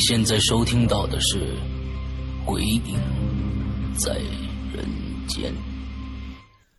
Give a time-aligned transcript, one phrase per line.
[0.00, 1.38] 现在收听到的是
[2.46, 2.80] 《鬼影
[3.98, 4.14] 在
[4.74, 4.82] 人
[5.28, 5.52] 间》。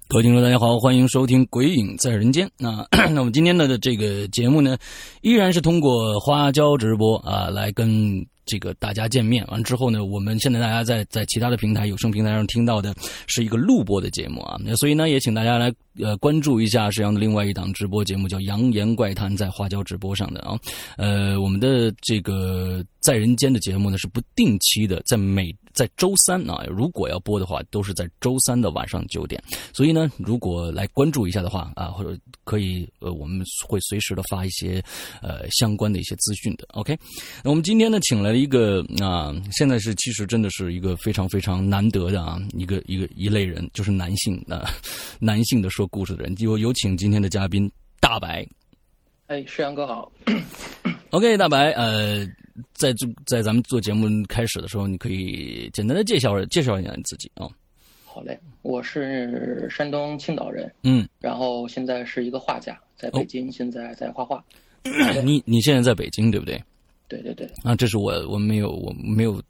[0.07, 2.47] 各位听众，大家好，欢迎收听《鬼影在人间》。
[2.57, 4.75] 那 那我们今天的这个节目呢，
[5.21, 9.45] 依然是通过花椒直播啊来跟这个大家见面。
[9.49, 12.91] 完之后呢，我们现在大家在在其他的平台有声平台上听到的
[13.27, 20.57] 是一个录播的节目啊，那所以呢，也请大家来呃关注一下沈阳的另外一档直播节目，叫《扬言怪谈》，在花椒直播上的啊。
[20.97, 29.41] 呃，我们的这个在人间的节目呢是不定期的，在每在周三啊，如果要播的话，都是在周三的晚上九点。
[29.73, 34.83] 所以呢，如果来关注一下的话啊，或者可以呃，我们会随时的发一些
[35.21, 36.65] 呃相关的一些资讯的。
[36.73, 36.97] OK，
[37.43, 44.69] 那我们今天呢，请来了一个啊，现在是其实真的是一个非常非常难得的啊，一个一个一类人，就是男性啊，
[45.19, 46.35] 男性的说故事的人。
[46.39, 48.47] 有有请今天的嘉宾大白。
[49.27, 50.11] 哎，世阳哥好。
[51.11, 52.25] OK，大白，呃，
[52.73, 57.49] 在这在咱们做节目开始的时候，你可以简单的介绍介绍一下你自己啊、
[58.05, 64.43] 好嘞，我是山东青岛人，嗯，然后现在是一个画家，在北京，现在在画画。
[65.23, 66.61] 你你现在在北京对不对？
[67.09, 69.41] 对对对，啊，这是我我没有我没有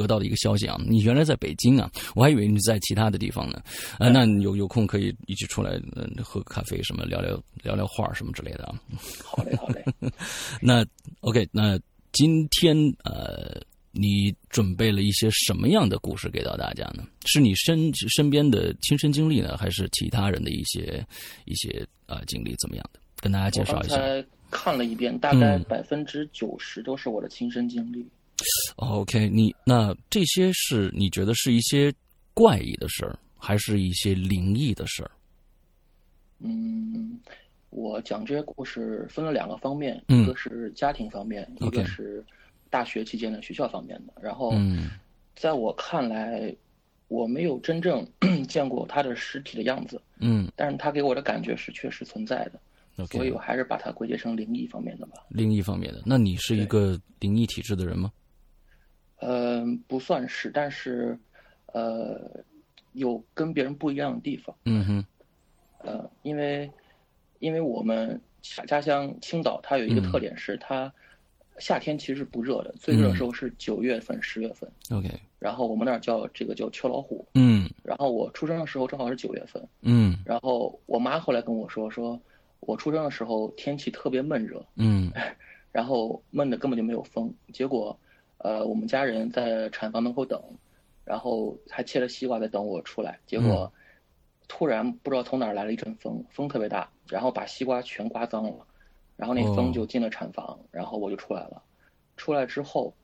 [0.00, 0.80] 得到的一个消息啊！
[0.88, 1.90] 你原来在北京啊？
[2.14, 3.62] 我还以为你在其他的地方呢。
[3.98, 8.80] 呃，那你有有空可以一起出来，呃，喝咖啡什么，聊聊聊聊画什么之类的啊。
[9.22, 9.84] 好嘞好嘞。
[10.62, 10.84] 那
[11.20, 11.78] OK，那
[12.12, 12.74] 今天
[13.04, 13.60] 呃，
[13.92, 17.04] 你准备了一些什么样的故事给到大家呢？
[17.26, 21.06] 是你身身边的亲身经历呢，还是其他人的一些
[21.44, 23.00] 一些呃经历怎么样的？
[23.20, 23.96] 跟大家介绍一下。
[23.96, 28.04] 刚才看了一遍，大概嗯百分之九十都是我的亲身经历。
[28.76, 31.92] OK，你那这些是你觉得是一些
[32.34, 35.10] 怪异的事儿，还是一些灵异的事儿？
[36.38, 37.20] 嗯，
[37.68, 42.24] 我讲这些故事分了两个方面，嗯一个是家庭方面，一个是
[42.70, 44.12] 大学期间的学校方面的。
[44.22, 44.90] 然后，嗯
[45.36, 46.54] 在我看来，
[47.08, 48.06] 我没有真正
[48.48, 52.48] 见过他的实体的样子，嗯但是他给我的感觉是确实存在
[52.96, 55.14] 的，所以我还是把它归结成灵异方面的吧。
[55.28, 56.02] 灵异方面的。
[56.06, 58.10] 那你是一个灵异体质的人吗？
[59.20, 61.18] 嗯、不算是，但是，
[61.72, 62.44] 呃，
[62.92, 64.54] 有跟别人不一样的地方。
[64.64, 65.04] 嗯哼，
[65.78, 66.70] 呃，因为，
[67.38, 70.92] 因为我们家家乡青岛，它有一个嗯特点是它
[71.58, 74.70] 夏天其实是不热的，最热的时候是九月份、十月份。
[74.90, 75.08] OK，
[75.38, 77.26] 然后我们那儿叫这个叫秋老虎。
[77.34, 82.18] 嗯然后我出生的时候正好是九月份，嗯然后我妈后来跟我说，说
[82.60, 85.10] 我出生的时候天气特别闷热，嗯
[85.72, 87.34] 然后闷的根本就没有风。
[87.52, 87.98] 结果，
[88.42, 90.42] 呃，我们家人在产房门口等，
[91.04, 93.18] 然后还切了西瓜在等我出来。
[93.26, 93.70] 结果，
[94.48, 98.66] 突然不知道从哪儿来了一阵风，风特别大，然后把西瓜全刮脏了，
[99.16, 101.62] 然后那哦风就进了产房，然后我就出来了。
[102.16, 102.94] 出来之后，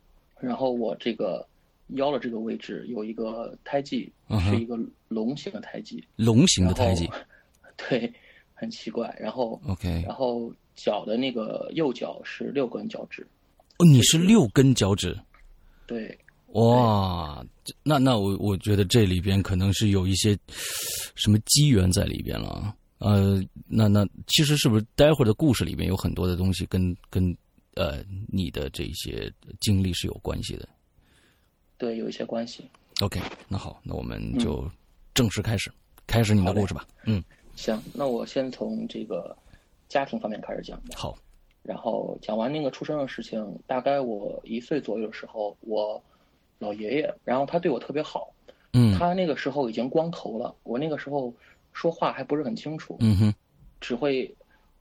[0.41, 1.47] 然后我这个
[1.89, 4.11] 腰的这个位置有一个胎记，
[4.41, 7.09] 是一个龙形的胎记，龙形的胎记。
[7.77, 8.13] 对，
[8.55, 9.15] 很奇怪。
[9.21, 13.23] 然后 OK，然后脚的那个右脚是六根脚趾，
[13.79, 15.15] 哦，你是六根脚趾。
[15.87, 17.45] 对，哇，
[17.83, 20.39] 那那我我觉得这里边可能是有一些
[21.15, 22.77] 什么机缘在里边了啊。
[22.99, 27.37] 呃，那那其实是不是待会儿的故事里面有很多的东西跟跟
[27.75, 30.67] 呃你的这些经历是有关系的
[31.77, 32.65] 对，有一些关系。
[33.03, 34.67] ？OK，那好，那我们就
[35.13, 35.71] 正式开始，
[36.07, 36.87] 开始你的故事吧。
[37.05, 37.23] 嗯，
[37.55, 39.37] 行，那我先从这个
[39.91, 40.97] 家庭方面开始讲吧。
[40.97, 41.19] 好，
[41.67, 46.01] 然后讲完那个出生的事情，大概我一岁左右的时候，我
[46.59, 48.33] 老爷爷，然后他对我特别好，
[48.73, 48.97] 嗯。
[48.97, 51.33] 他那个时候已经光头了，我那个时候
[51.73, 53.35] 说话还不是很清楚，嗯哼
[53.81, 54.35] 只会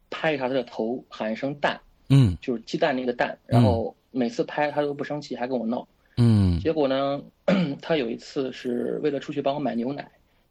[0.10, 1.80] 拍一下他的头，喊一声蛋，
[2.10, 2.38] 嗯。
[2.42, 5.88] 就是鸡蛋那个蛋，然后每次拍他都不生气，还跟我闹。
[6.18, 6.60] 嗯。
[6.60, 7.22] 结果呢，
[7.82, 10.10] 他有一次是为了出去帮我买牛奶，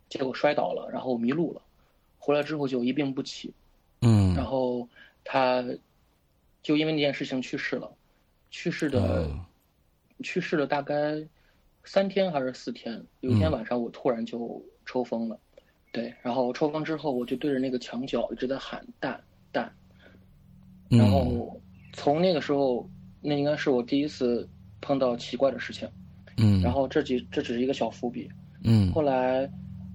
[0.09, 1.63] 结果摔倒了，然后迷路了，
[2.19, 3.53] 回来之后就一病不起，
[4.03, 4.35] 嗯。
[4.35, 4.89] 然嗯后
[5.25, 5.65] 他
[6.65, 7.89] 就因为那件事情去世了。
[8.51, 9.29] 去世的，
[10.23, 11.21] 去世了大概
[11.83, 13.05] 三天还是四天。
[13.19, 15.37] 有一天晚上，我突然就抽风了，
[15.93, 19.21] 对，然后抽风之后，我就对着那个墙角一直在喊“蛋
[19.51, 19.73] 蛋”，
[20.89, 21.61] 然后
[21.95, 22.89] 从那个时候，
[23.21, 24.49] 那应该是我第一次
[24.81, 25.89] 碰到奇怪的事情，
[26.37, 28.31] 嗯，然后这几这只是一个小伏笔，
[28.63, 29.51] 嗯，后来，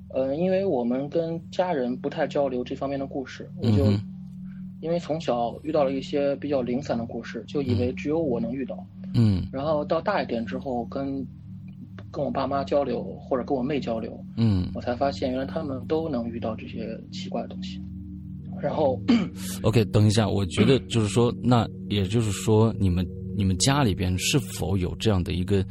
[0.09, 3.85] 呃，因为我们跟家人不太交流这方面的故事，我就。
[4.81, 8.85] 因为从小遇到了一些比较零散的故事，就以为只有我能遇到。
[9.13, 9.45] 嗯。
[9.51, 11.25] 然后到大一点之后，跟
[12.11, 17.79] 跟我爸妈交流，或者跟我妹交流，嗯，我才发现原来他们都能遇到这些奇怪的东西。
[18.61, 18.99] 然后，
[19.63, 25.63] OK，等一下，我觉得就是说，那也就是说，你们你们家里边是否有这样的一个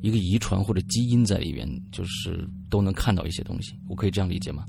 [0.00, 3.74] 一个遗传或者基因在里边，就是都能看到一些东西？
[3.88, 4.64] 我可以这样理解吗？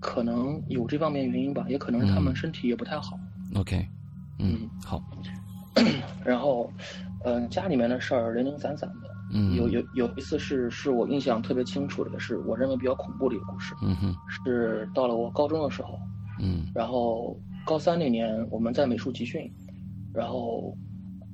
[0.00, 3.18] 可能有这方面原因吧，也可能是他们身体也不太好。
[3.54, 3.86] OK，
[4.38, 5.02] 嗯，好。
[6.24, 6.70] 然后，
[7.24, 9.08] 嗯，家里面的事儿零零散散的。
[9.32, 9.54] 嗯。
[9.54, 13.74] 有有有一次是是我印象特别清楚的，是我认为比较恐怖的一个故事。
[13.82, 14.14] 嗯哼。
[14.28, 15.98] 是到了我高中的时候。
[16.40, 16.66] 嗯。
[16.74, 19.50] 然后高三那年我们在美术集训，
[20.12, 20.76] 然后，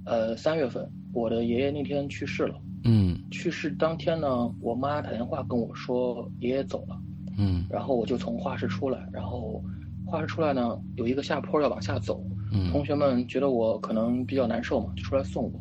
[0.05, 2.61] 呃，三月份我的爷爷那天去世了。
[2.85, 3.19] 嗯。
[3.31, 7.01] 去世当天呢，我妈打电话跟我说爷爷走了。
[7.38, 9.62] 嗯，然后我就从画室出来，然后
[10.05, 15.61] 画室出来呢，有一个下坡要往下走，嗯，同学们觉得我可能比较难受嘛，就出来送我。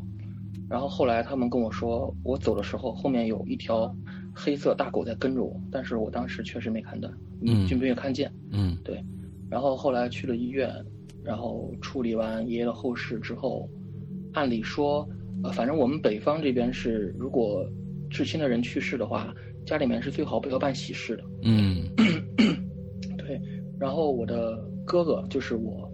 [0.69, 3.94] 然后后来他们跟我说，我走的时候后面有一条
[4.33, 7.10] 黑色大狗在跟着我，但是我当时确实没看到，
[7.45, 9.04] 嗯，就没有看见，嗯，对。
[9.50, 10.74] 然后后来去了医院，
[11.24, 13.69] 然后处理完爷爷的后事之后，
[14.33, 15.07] 按理说，
[15.44, 17.63] 呃，反正我们北方这边是，如果
[18.10, 19.33] 至亲的人去世的话。
[19.65, 21.23] 家里面是最好不要办喜事的。
[21.44, 21.88] 嗯，
[23.17, 23.41] 对。
[23.79, 25.89] 然后我的哥哥就是我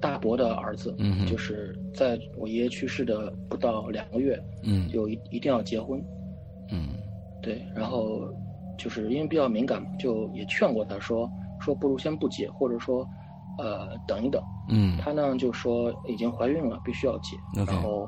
[0.00, 6.02] 大伯的儿子，嗯，就是在我爷爷去世的不到两个月，嗯，就一一定要结婚。
[6.70, 6.88] 嗯，
[7.42, 7.64] 对。
[7.74, 8.28] 然后
[8.76, 11.30] 就是因为比较敏感嘛，就也劝过他说
[11.60, 13.06] 说不如先不结，或者说
[13.58, 14.42] 呃等一等。
[14.68, 17.36] 嗯，他呢就说已经怀孕了，必须要结。
[17.66, 18.06] 然后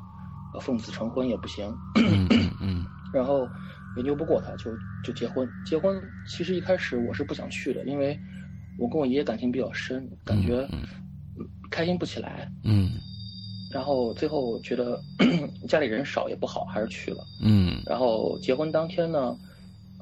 [0.61, 1.67] 奉子成婚也不行。
[1.97, 2.29] 嗯
[2.61, 2.85] 嗯。
[3.15, 3.49] 然后。
[3.97, 4.71] 也拗不过他，就
[5.05, 5.49] 就结婚。
[5.65, 8.19] 结婚其实一开始我是不想去的，因为
[8.79, 10.69] 我跟我爷爷感情比较深，感觉
[11.71, 12.51] 开心不起来。
[12.65, 12.91] 嗯。
[13.73, 15.01] 然后最后觉得
[15.69, 17.25] 家里人少也不好，还是去了。
[17.43, 17.83] 嗯。
[17.87, 19.37] 然后结婚当天呢，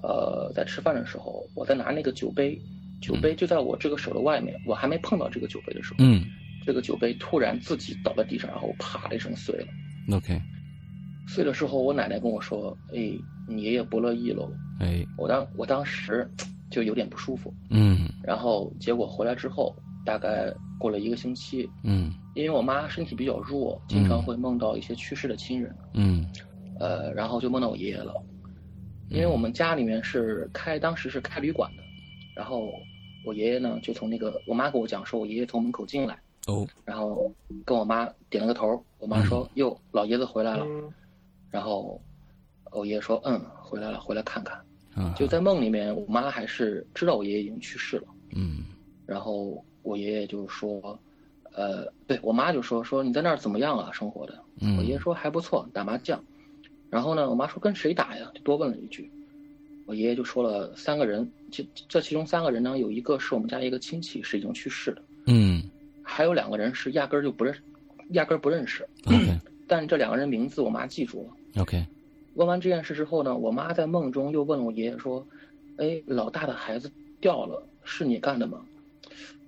[0.02, 2.60] 呃，在吃饭的时候，我在拿那个酒杯，
[3.00, 6.22] 酒杯就在我这个手的外面，我还没碰到这个酒杯的时候，嗯，
[6.66, 9.66] 这个酒杯突然自己倒在地上，然后啪的一声碎了。
[10.16, 10.40] OK。
[11.28, 13.12] 碎的时候，我奶奶跟我说：“哎。”
[13.48, 14.50] 你爷爷不乐意喽，
[14.80, 16.28] 哎，我当我当时
[16.70, 19.74] 就有点不舒服，嗯，然后结果回来之后，
[20.04, 26.26] 大概过了一个星期，嗯，因为我妈身体比较弱，经常会梦到一些去世的亲人，嗯，
[26.78, 28.14] 呃，然后就梦到我爷爷了，
[29.10, 31.82] 因为我们家里面是开当时是开旅馆的，
[32.34, 32.72] 然后
[33.26, 37.30] 我爷爷呢就从那个我妈跟我讲说，我爷爷从门口进来，哦，然后
[37.64, 40.64] 跟我妈点了个头，我妈说哟老爷子回来了，
[41.50, 42.00] 然后。
[42.72, 44.58] 我爷爷说：“嗯，回来了，回来看看。”
[45.16, 48.04] 就在梦里面，我妈还是知道我爷爷已经去世了。
[48.34, 48.64] 嗯，
[49.06, 50.98] 然后我爷爷就说
[51.54, 53.90] ：“呃，对我妈就说说你在那儿怎么样啊？
[53.92, 54.38] 生活的？”
[54.76, 56.22] 我爷爷说：“还不错，打麻将。”
[56.90, 59.10] 然后呢，我妈说：“跟谁打呀？”就多问了一句。
[59.86, 65.02] 我爷爷就说了三个人，这这其中三个人呢，有一个是我们家一个亲戚，是已经去世的。
[65.26, 65.62] 嗯，
[66.02, 67.54] 还有两个人是压根儿就不认，
[68.10, 68.86] 压根儿不认识。
[69.06, 71.62] OK，但这两个人名字我妈记住了。
[71.62, 71.84] OK。
[72.34, 75.26] 问完这件事之后呢，我妈在梦中又问了我爷爷说
[75.76, 78.60] ：“哎，老大的孩子掉了，是你干的吗？”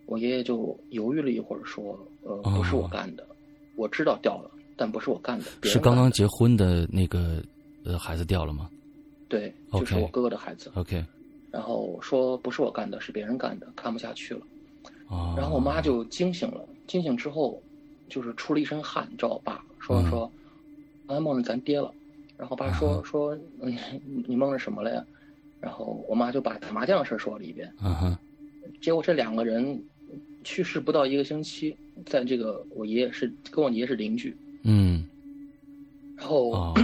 [0.07, 3.26] 我爷爷就犹豫了一会儿说：“呃，不是我干的，
[3.75, 7.43] 我知道掉了，但不是我干的。”是刚刚结婚的那个
[7.85, 8.69] 呃孩子掉了吗？
[9.29, 10.71] 对，就是我哥哥的孩子。
[10.75, 11.03] OK。
[11.50, 14.41] 然后说不是我干的，是别人干的，看不下去了。
[15.09, 15.35] 哦。
[15.38, 17.62] 然后我妈就惊醒了，惊醒之后
[18.11, 20.31] 就是出了一身汗，找我爸说说
[21.09, 21.91] ：“刚才梦着咱爹了。”
[22.37, 23.79] 然后爸说说，你，
[24.26, 25.05] 你梦着什么了呀？
[25.61, 27.73] 然后我妈就把打麻将的事说了一遍。
[27.83, 28.19] 嗯哼。
[28.81, 29.83] 结果这两个人
[30.43, 31.76] 去世不到一个星期，
[32.07, 34.37] 在这个我爷爷是跟我爷爷是邻居。
[34.62, 35.05] 嗯。
[36.17, 36.75] 然后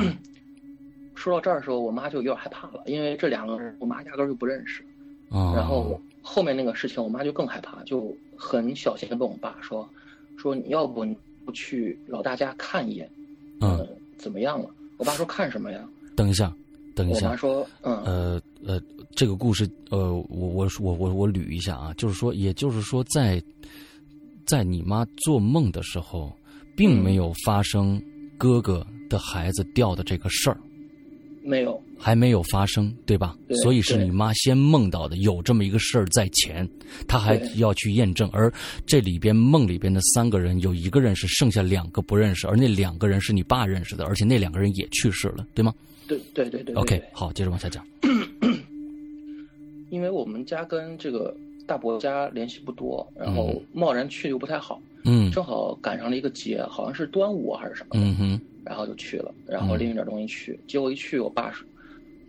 [1.14, 4.85] 说到这儿的时候，我妈就有点害怕了，因为这两个人我妈压根就不认识。
[5.28, 9.88] 然后后面那个事情，我妈就更害怕，就很小心的问我爸说
[10.37, 13.11] ：“说你要不你不去老大家看一眼？
[13.61, 14.69] 嗯，怎么样了？”
[15.00, 15.83] 我爸说：“看什么呀？”
[16.14, 16.54] 等一下，
[16.95, 17.28] 等一下。
[17.28, 18.83] 我妈说：“嗯，呃呃，
[19.16, 23.42] 这个故事，呃，我我我我我捋一下啊，就是说，也就是说，在
[24.45, 26.30] 在你妈做梦的时候，
[26.76, 28.00] 并没有发生
[28.37, 30.61] 哥哥的孩子掉的这个事儿。
[31.42, 33.37] 没有，还没有发生，对吧？
[33.47, 36.66] 对所以是你妈先梦到的，有这么一个事儿在前，
[37.07, 38.28] 她还要去验证。
[38.33, 38.50] 而
[38.87, 45.75] 这里边梦里边的三个人，有一个认识，剩下两个不认识，而那两个人是你爸认识的，而且那两个人也去世了，对吗
[46.09, 47.85] 对对对对对？OK，好，接着往下讲。
[49.90, 61.64] 因为我们家跟这个大伯家联系不多，然后嗯贸然去又不太好，嗯正好赶上了一个节，好像是端午还是什么的，嗯哼然后就去了，然后拎着点东西去，结果一去，我爸是，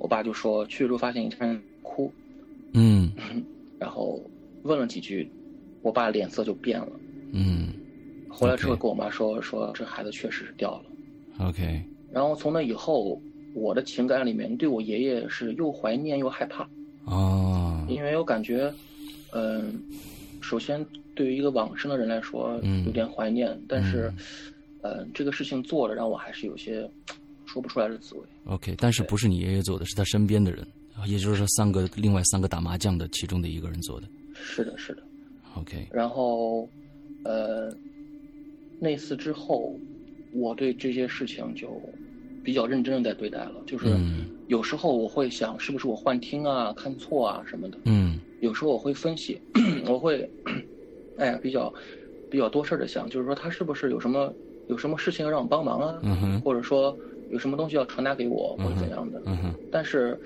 [0.02, 2.12] 我爸就说去的时候发现一家人哭，
[2.74, 3.12] 嗯。
[3.78, 4.20] 然后
[4.64, 5.30] 问了几句，
[5.84, 6.92] 我爸脸色就变了，
[7.34, 7.68] 嗯。
[8.28, 13.22] 回来之后跟我妈说说这孩子确实是掉了，，OK，然后从那以后，
[13.54, 16.68] 我的情感里面对我爷爷是又怀念又害怕，
[17.06, 18.74] 啊，因为我感觉，
[19.34, 19.84] 嗯、
[20.40, 22.86] 首先对于一个往生的人来说，嗯。
[22.86, 24.12] 有点怀念，但是，
[24.82, 26.90] 呃，这个事情做了，让我还是有些
[27.52, 28.22] 说不出来的滋味。
[28.46, 30.66] OK，但是不是你爷爷做的，是他身边的人，
[31.06, 34.08] 也就是说三个另外三个打麻将的其中的一个人做的。
[34.34, 35.04] 是的，是的。
[35.56, 36.68] OK，然后，
[37.24, 37.70] 呃，
[38.80, 39.78] 那次之后，
[40.34, 41.82] 我对这些事情就
[42.44, 43.62] 比较认真的在对待了。
[43.68, 47.78] 就是嗯有时候我会想，是不是我幻听啊、看错啊什么的。
[47.86, 49.40] 嗯有时候我会分析，
[49.86, 50.28] 我会，
[51.18, 51.72] 哎呀，比较
[52.30, 54.34] 比较多事儿的想，就是说他是不是有什么
[54.68, 56.98] 有什么事情要让我帮忙啊，嗯哼或者说
[57.32, 59.22] 有什么东西要传达给我，或者怎样的。
[59.26, 60.20] 嗯哼但是，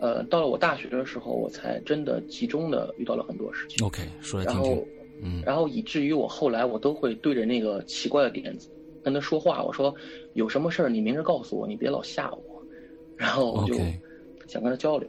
[0.00, 4.84] 呃，到了我大学的时候，我才真的集中的遇到了很多事情，，OK，说来然后。
[5.22, 8.68] 嗯然后以至于我后来我都会对着那个奇怪的点子
[9.02, 9.94] 跟他说话，我说
[10.34, 12.62] 有什么事儿你明着告诉我，你别老吓我。
[13.16, 13.74] 然后我就
[14.46, 15.08] 想跟他交流。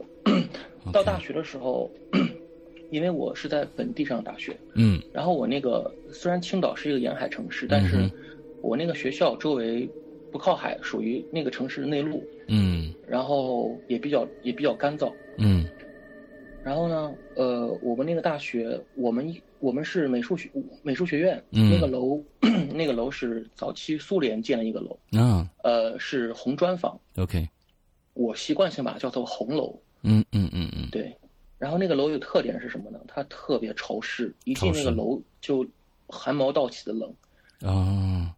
[0.90, 1.90] 到大学的时候，
[2.90, 8.10] 因为我是在本地上大学，嗯然后我那个虽然青岛是一个沿海城市，但是
[8.62, 9.86] 我那个学校周围
[10.30, 12.92] 不靠海，属于那个城市的内陆，嗯。
[13.06, 15.12] 然后也比较也比较干燥。
[15.38, 15.66] 嗯。
[16.62, 20.50] 然后呢，呃，我们那个大学，我们我们是美术学
[20.82, 21.70] 美术学院，嗯。
[21.70, 22.22] 那个楼
[22.74, 25.48] 那个楼是早期苏联建的一个楼，啊。
[25.62, 27.48] 呃，是红砖房，，OK，
[28.14, 29.78] 我习惯性把它叫做红楼。
[30.02, 30.88] 嗯嗯嗯嗯。
[30.90, 31.16] 对，
[31.58, 33.00] 然后那个楼有特点是什么呢？
[33.08, 35.66] 它特别潮湿，一进那个楼就
[36.08, 37.12] 汗毛倒起的冷，
[37.62, 38.34] 啊，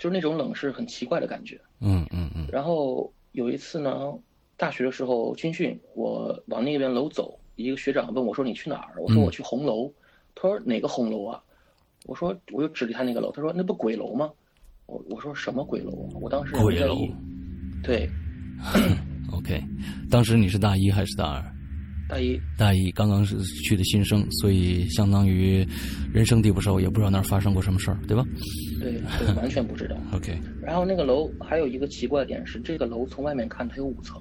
[0.00, 1.60] 就是那种冷是很奇怪的感觉。
[1.80, 4.12] 嗯嗯嗯然后有一次呢，
[4.56, 9.92] 大学的时候军训，我往那边楼走，一个学长问我说：“你去哪儿？”我说：“嗯我去红楼。
[10.34, 11.40] 他说：“哪个红楼啊？”
[12.06, 14.30] 我说：“我就指着他那个楼。”他说：“那不鬼楼吗？”
[14.86, 17.06] 我我说：“什么鬼楼啊？”我当时鬼楼。
[17.84, 18.08] 对，，
[19.32, 19.62] OK，
[20.10, 21.49] 当时你是大一还是大二？
[22.10, 25.64] 大一大一刚刚是去的新生，所以相当于
[26.12, 28.24] 人生地不熟，也不知道那儿发生过什么事儿，对吧
[28.80, 29.96] 对对， 完全不知道。
[30.12, 34.20] ？OK，然后那个楼还有一个奇怪的点是，这个楼从外面看它有五层，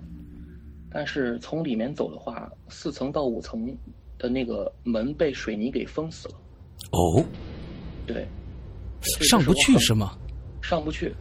[0.91, 3.65] 但是从里面走的话，四层到五层
[4.19, 6.35] 的那个门被水泥给封死了。
[6.91, 7.25] 哦，
[8.05, 8.27] 对，
[9.01, 10.15] 上不去是吗
[10.61, 11.11] 上不去。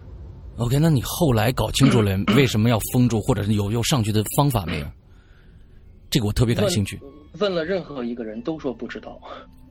[0.59, 4.87] ？OK，那你后来搞清楚了为什么要封住，或者是有有上去的方法没有？
[6.11, 7.00] 这个我特别感兴趣。
[7.38, 9.21] 问了任何一个人都说不知道。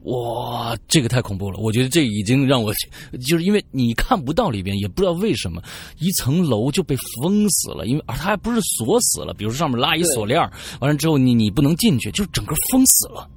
[0.04, 1.60] 哇，这个太恐怖了！
[1.60, 2.72] 我觉得这已经让我，
[3.20, 5.62] 就是因为你看不到里边，也不知道为什么
[5.98, 13.28] 一层楼就被封死了，因为而它还不是锁死了，比如说上面拉一锁链儿完了之后你你不能进去，就整个封死了。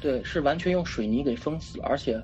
[0.00, 2.22] 对，是完全用水泥给封死，而且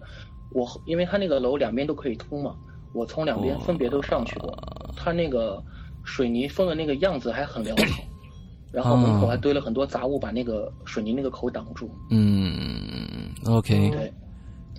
[0.50, 2.54] 我因为它那个楼两边都可以通嘛，
[2.92, 4.57] 我从两边分别都上去过，
[4.97, 5.61] 它那个
[6.04, 8.04] 水泥封的那个样子还很潦草，
[8.73, 11.91] 然后门口还堆了很多杂物，把那个水泥那个口挡住。
[12.11, 14.12] 嗯，OK 对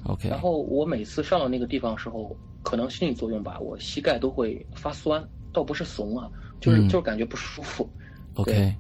[0.06, 5.24] ，OK，然后我每次上了那个地方的时候，可能心理作用吧，我膝盖都会发酸，
[5.54, 7.88] 倒不是怂啊，就是、嗯就是感觉不舒服。
[8.36, 8.76] OK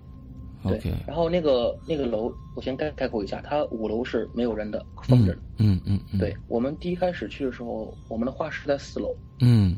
[0.65, 5.39] 对然后那个那个楼，我先概概括一下，它五楼是没有人的，封着的。
[5.57, 9.13] 嗯嗯嗯，对我们第一开始去的时候，我们的画室在四楼。
[9.41, 9.77] 嗯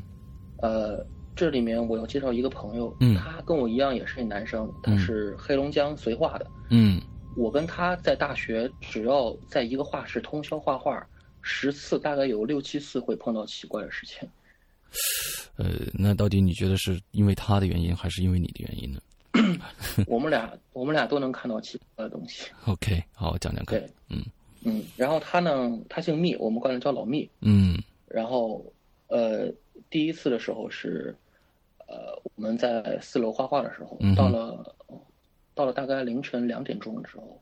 [0.61, 1.03] 呃，
[1.35, 6.47] 这里面我要介绍一个朋友，嗯他跟我一样也是一男生，他嗯是黑龙江绥化的。
[6.69, 7.01] 嗯
[7.35, 11.05] 我跟他在大学，只要在一个画室通宵画画，
[11.41, 14.27] 十次大概有六七次会碰到奇怪的事情。
[15.57, 19.01] 呃，那到底你觉得是因为他的原因，还是因为你的原因呢
[20.07, 22.49] 我们俩我们俩都能看到奇怪的东西。？
[22.65, 23.77] OK，好，讲讲看。
[23.79, 24.23] 对，嗯
[24.63, 27.29] 嗯，然后他呢，他姓密，我们管他叫老密。
[27.41, 27.77] 嗯
[28.07, 28.65] 然后，
[29.07, 29.51] 呃，
[29.89, 31.13] 第一次的时候是，
[31.87, 34.75] 呃，我们在四楼画画的时候，嗯到了
[35.53, 37.41] 到了大概凌晨两点钟的时候，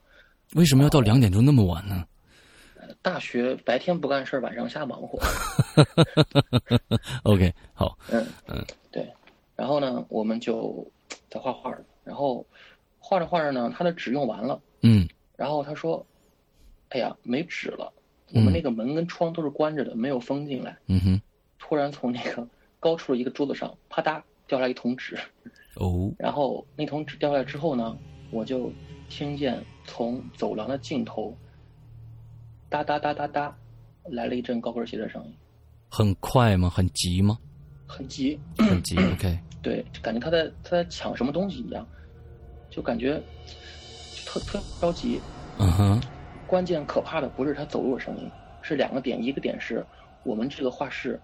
[0.55, 2.05] 为什么要到两点钟那么晚呢？
[3.01, 5.17] 大学白天不干事晚上瞎忙活。
[7.23, 7.97] OK，好。
[8.11, 9.09] 嗯嗯，对。
[9.55, 10.85] 然后呢，我们就
[11.29, 11.73] 在画画
[12.03, 12.45] 然后
[12.99, 14.61] 画着画着呢，他的纸用完了。
[14.81, 15.07] 嗯。
[15.37, 16.05] 然后他说
[16.89, 17.91] ：“哎呀，没纸了。
[18.33, 21.21] 我们那个门跟窗都是关着的，没有风进来。”嗯哼。
[21.57, 22.47] 突然从那个
[22.79, 25.17] 高处的一个桌子上，啪嗒掉下来一桶纸。
[25.75, 26.11] 哦。
[26.19, 27.97] 然后那桶纸掉下来之后呢，
[28.31, 28.71] 我就
[29.09, 31.35] 听见从走廊的尽头，
[32.69, 33.55] 哒哒哒哒哒，
[34.05, 35.33] 来了一阵高跟鞋的声音。
[35.89, 36.69] 很快吗？
[36.69, 37.37] 很急吗？
[37.85, 38.39] 很急。
[38.57, 38.97] 很急。
[39.13, 39.37] OK。
[39.61, 41.87] 对，感觉他在他在抢什么东西一样，
[42.69, 43.21] 就感觉
[44.13, 45.21] 就特特着急。
[45.59, 46.01] 嗯哼。
[46.47, 48.29] 关键可怕的不是他走路的声音，
[48.61, 49.85] 是两个点，一个点是
[50.23, 51.19] 我们这个画室。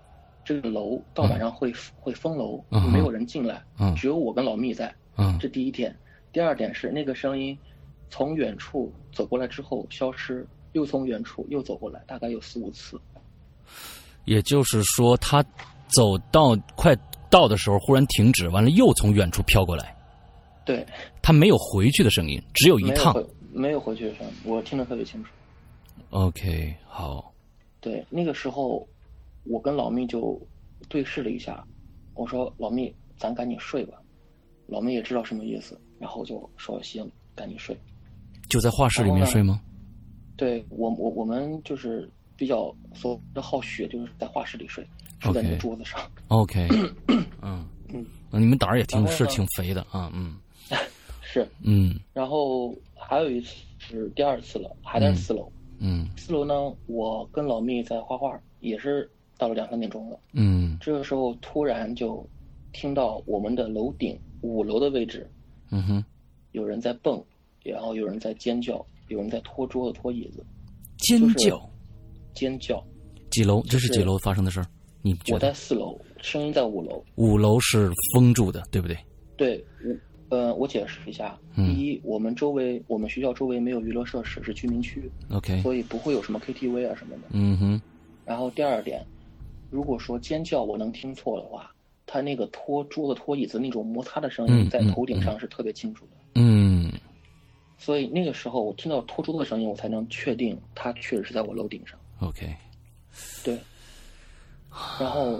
[0.49, 2.59] 这个楼到晚上会会封楼，
[2.91, 3.61] 没有人进来，
[3.95, 4.91] 只有我跟老密在。
[5.39, 5.95] 这第一点，
[6.31, 7.55] 第二点是那个声音
[8.09, 12.99] 从远处走过来之后消失，又从远处又走过来，大概有四五次。
[14.25, 15.43] 也就是说，他
[15.89, 16.97] 走到快
[17.29, 19.95] 到的时候忽然停止，完了又从远处飘过来。
[20.65, 20.83] 对，
[21.21, 23.15] 他没有回去的声音，只有一趟，
[23.53, 25.29] 没有回去的声音，我听得特别清楚。
[26.09, 27.31] OK，好。
[27.79, 28.87] 对，那个时候。
[29.43, 30.39] 我跟老密就
[30.87, 31.65] 对视了一下，
[32.13, 34.01] 我说：“老密，咱赶紧睡吧。”
[34.67, 37.75] 老密也知道什么意思，然后就说：“行，赶紧睡。”
[38.49, 39.61] 就在画室里面睡吗？
[40.37, 44.87] 对我，我我们就是比较所的好学，就是在画室里睡，
[45.19, 45.99] 睡在那个桌子上。
[46.29, 46.67] OK，
[47.41, 50.37] 嗯 嗯，你们胆儿也挺是挺肥的啊，嗯，
[51.21, 51.99] 是，嗯。
[52.13, 55.51] 然后还有一次是第二次了，还在四楼。
[55.79, 56.07] 嗯。
[56.15, 59.09] 四楼呢，我跟老密在画画，也是。
[59.39, 62.23] 到了两三点钟了，嗯，这个时候突然就
[62.73, 65.27] 听到我们的楼顶五楼的位置，
[65.71, 66.05] 嗯哼，
[66.51, 67.23] 有人在蹦，
[67.63, 70.45] 然后有人在尖叫，有人在拖桌子拖椅子，
[70.97, 71.57] 尖叫，
[72.35, 72.83] 尖叫，
[73.31, 73.63] 几楼？
[73.63, 74.65] 这是几楼发生的事儿？
[75.01, 78.97] 你我在四楼，声音在五楼，五楼是封住的，对不对？
[79.37, 79.97] 对，五
[80.35, 87.81] 呃，我解释一下，第一，我们周围我们学校周围没有娱乐设施，是居民区，OK，所以不会有什么 KTV 啊什么的，嗯哼，
[88.25, 89.01] 然后第二点。
[89.69, 91.71] 如果说尖叫我能听错的话，
[92.05, 96.11] 他那个拖桌子、拖椅子那种摩擦的声音在头顶上是特别清楚的。
[96.35, 96.91] 嗯，
[97.77, 101.99] 所以那个时候我听到拖桌子的声音，我才能确定他确实是在我楼顶上。
[102.19, 102.55] OK，
[103.43, 103.57] 对。
[104.99, 105.39] 然后，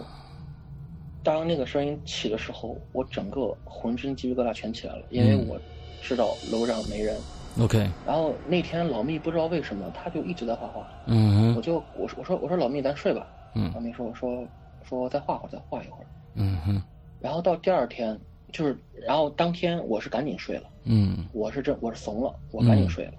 [1.23, 5.59] 当那个声音起的时候，我整个浑身鸡皮疙瘩全起来了，因为我
[6.01, 7.17] 知道楼上没人。
[7.59, 7.89] OK。
[8.05, 10.87] 然后那天老密不知道为什么他就一直在画画。
[11.07, 11.55] 嗯。
[11.55, 13.27] 我就我说我说我说老密咱睡吧。
[13.53, 14.47] 嗯，老明说：“我说
[14.83, 16.81] 说再画会儿，再画一会儿。”嗯哼。
[17.19, 18.17] 然后到第二天，
[18.51, 20.69] 就是然后当天我是赶紧睡了。
[20.83, 21.25] 嗯。
[21.33, 23.13] 我是这我是怂了，我赶紧睡了。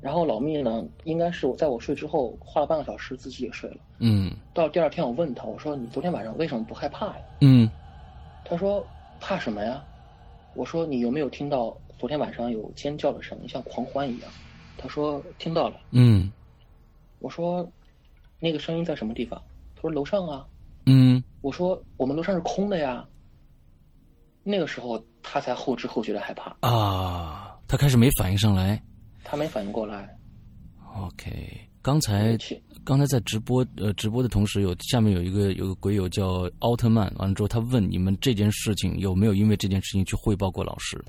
[0.00, 3.76] 然后老密呢，应该是我在我睡之后画了半个小时，自己也睡了。
[3.98, 4.32] 嗯。
[4.54, 7.70] 到第二天，我问他，我说：“你昨天晚上为什么不害怕呀？”嗯。
[8.44, 8.86] 他说
[9.20, 9.84] ：“怕什么呀？”
[10.54, 14.30] 我说：“你有没有听到昨天晚上有尖叫的声音，像狂欢一样？”
[14.78, 16.32] 他说：“听到了。”嗯。
[17.18, 17.70] 我说
[18.40, 19.40] ：“那个声音在什么地方？”
[19.80, 20.46] 他说楼上啊，
[20.84, 23.02] 嗯，我说我们楼上是空的呀。
[24.42, 28.82] 那个时候他才后知后觉的害怕啊，他开始没反应上来，
[29.24, 30.14] 他没反应过来。
[30.96, 32.36] OK，刚才
[32.84, 41.02] 刚才在直播呃直播的同时，有下面有一个有个鬼友叫奥特曼，完了之后他问你们这件事情有没有因为这件事情去汇报过老师？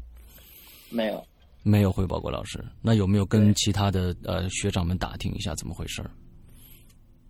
[0.89, 1.25] 没有，
[1.63, 2.63] 没有汇报过老师。
[2.81, 6.01] 那有没有跟其他的呃学长们打听一下怎么回事？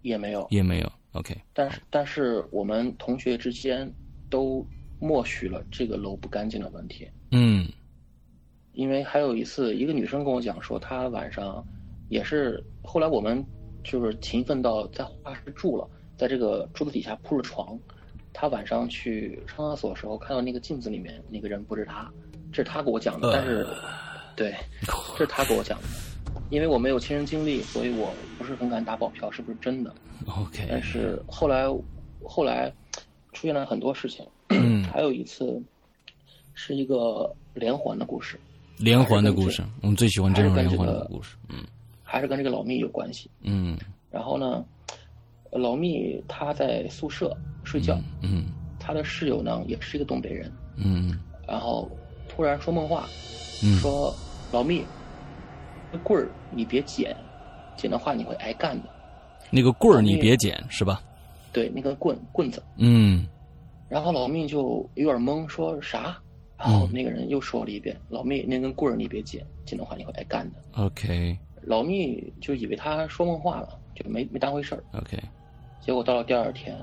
[0.02, 0.92] 也没有，也没有。
[1.14, 3.92] OK，但是但是我们同学之间
[4.30, 4.66] 都
[5.00, 7.08] 默许了这个楼不干净的问题。
[7.32, 7.68] 嗯，
[8.74, 11.66] 因为还有一次，一个女生跟我讲说，她晚上
[12.08, 13.44] 也是后来我们
[13.84, 15.86] 就是勤奋到在画室住了，
[16.18, 17.78] 在这个桌子底下铺了床，
[18.32, 22.10] 她晚上去上厕所的时候看到那个镜子里面那个人不是她，
[22.54, 23.68] 这是她给我讲的，但是
[24.36, 24.56] 对，
[25.18, 25.88] 这是她给我讲的。
[26.52, 29.96] 因为我没有亲身经历，所以我不是很敢打保票是不是真的。
[30.28, 30.68] OK。
[30.70, 31.66] 但是后来，
[32.26, 32.72] 后来
[33.32, 34.24] 出现了很多事情。
[34.50, 34.84] 嗯。
[34.84, 35.60] 还有一次，
[36.54, 38.38] 是一个连环的故事。
[38.78, 41.38] 连环的故事，我们最喜欢这种连环的故事。
[41.48, 41.64] 嗯。
[42.04, 43.32] 还是跟这个老密有关系。
[43.44, 43.78] 嗯。
[44.12, 44.66] 然后呢，
[45.52, 47.98] 老密他在宿舍睡觉。
[48.22, 48.48] 嗯。
[48.78, 50.52] 他的室友呢，也是一个东北人。
[50.76, 51.18] 嗯。
[51.48, 51.90] 然后
[52.28, 53.08] 突然说梦话，
[53.80, 54.14] 说
[54.52, 54.84] 老密。
[55.92, 57.16] 那棍儿你别捡，
[57.76, 58.90] 捡的话你会挨干的。
[59.50, 61.02] 那个棍儿你别捡是吧？
[61.52, 62.62] 对，那个棍棍子。
[62.78, 63.28] 嗯。
[63.90, 66.18] 然后老密就有点懵，说啥？
[66.58, 71.38] 然后那个人又说了一遍：“老密，那根棍儿你别捡，捡的话你会挨干的。” OK。
[71.64, 74.84] 老密就以为他说梦话了，就就没没当回事儿。
[74.94, 75.18] OK，
[75.80, 76.76] 结果到了第二天，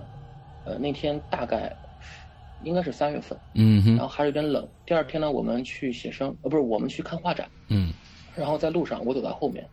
[0.65, 1.75] 呃，那天大概
[2.63, 4.67] 应该是三月份，嗯哼，然后还是有点冷。
[4.85, 7.49] 第二天呢，我们去写生，呃，不是，我们去看画展。
[7.69, 7.93] 嗯
[8.39, 9.69] 然后在路上，我走在后面，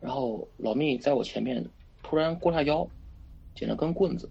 [0.00, 1.64] 然后老密在我前面
[2.02, 2.86] 突然过下腰，
[3.54, 4.28] 捡了根棍子，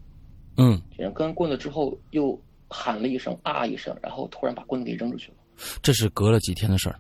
[0.58, 5.38] 嗯，捡了根棍子之后又喊了一声啊一声，然后突然把棍子给扔出去了。
[5.82, 7.00] 这是隔了几天的事儿，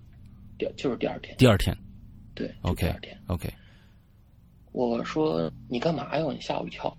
[0.57, 1.75] 第就是第二天，第二天
[2.33, 3.51] 对，OK 二天，OK，
[4.71, 6.25] 我说你干嘛呀？
[6.31, 6.95] 你吓我一跳。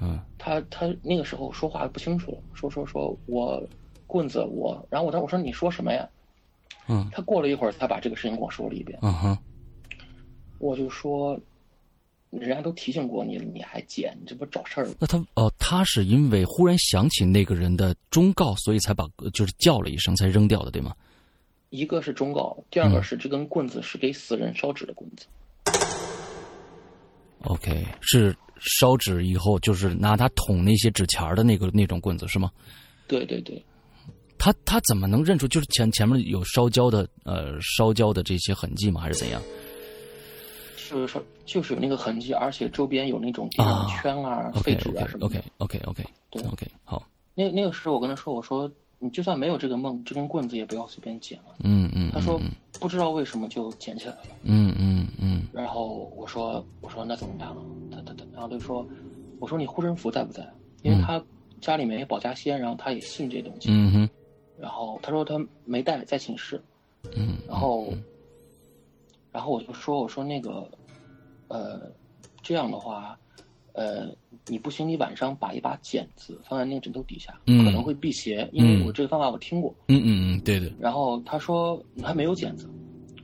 [0.00, 3.62] 嗯他他那个时候说话不清楚了，说说说我
[4.06, 6.08] 棍子我，然后我当我说你说什么呀？
[6.88, 9.38] 嗯他过了一会儿，他把这个事情跟我说了一遍，嗯哼，
[10.58, 11.38] 我就说，
[12.30, 14.94] 人家都提醒过你了，你还捡，你这不找事儿吗？
[14.98, 20.94] 那他哦，他是因为忽然想起那个人的忠告，所以才把就是叫了一声才扔掉的，对吗？
[21.70, 25.26] 一个是忠告，第二个是这根棍子是给死人烧纸的棍子。
[27.44, 32.50] OK，是烧纸以后就是拿它捅那些纸钱儿的那个那种棍子是吗？
[33.06, 33.62] 对对对，
[34.38, 35.46] 他他怎么能认出？
[35.48, 39.00] 就是前前面有烧焦的呃烧焦的这些痕迹吗？
[39.00, 39.40] 还是怎样？
[40.76, 45.26] 是是就是有那个痕迹，而且周边有那种地上的圈啊、废纸啊什么的。
[45.26, 51.54] OK OK OK 对 OK 好，那那个时候我跟他说，我说你就算没有这个梦，这根棍子也不要随便捡了。
[51.60, 54.20] 嗯嗯，他说嗯不知道为什么就捡起来了。
[54.42, 57.56] 嗯嗯嗯然后我说我说那怎么办了？
[57.90, 58.86] 他他他，然后他就说，
[59.40, 60.46] 我说你护身符在不在？
[60.82, 61.22] 因为他
[61.62, 63.68] 家里面有保家仙，然后他也信这东西。
[63.70, 64.10] 嗯哼
[64.60, 66.62] 然后他说他没带，在寝室。
[67.16, 67.92] 嗯，然后，
[69.30, 70.66] 然后我就说我说那个，
[71.48, 71.90] 呃，
[72.42, 73.18] 这样的话，
[73.72, 74.08] 呃，
[74.46, 79.74] 你不行，你晚上把一把剪子放在那个枕头底下，嗯可能会辟邪，因为我这个方法我听过。
[79.88, 82.68] 嗯嗯嗯，对的，然后他说你还没有剪子，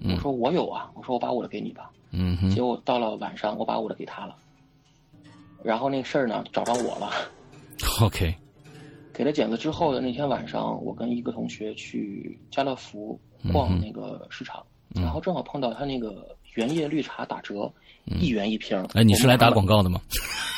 [0.00, 1.90] 嗯我说我有啊，我说我把我的给你吧。
[2.12, 4.36] 嗯结果到了晚上，我把我的给他了，
[5.62, 7.10] 然后那个事儿呢找到我了。
[8.02, 8.34] OK
[9.20, 13.20] 给了剪子之后的那天晚上，我跟一个同学去家乐福
[13.52, 17.70] 逛那个市场，嗯然后正好碰到他那个原叶绿茶打折，
[18.18, 18.83] 一元一瓶。
[18.94, 19.83] 哎，你是来打广告？
[19.83, 20.00] 的吗？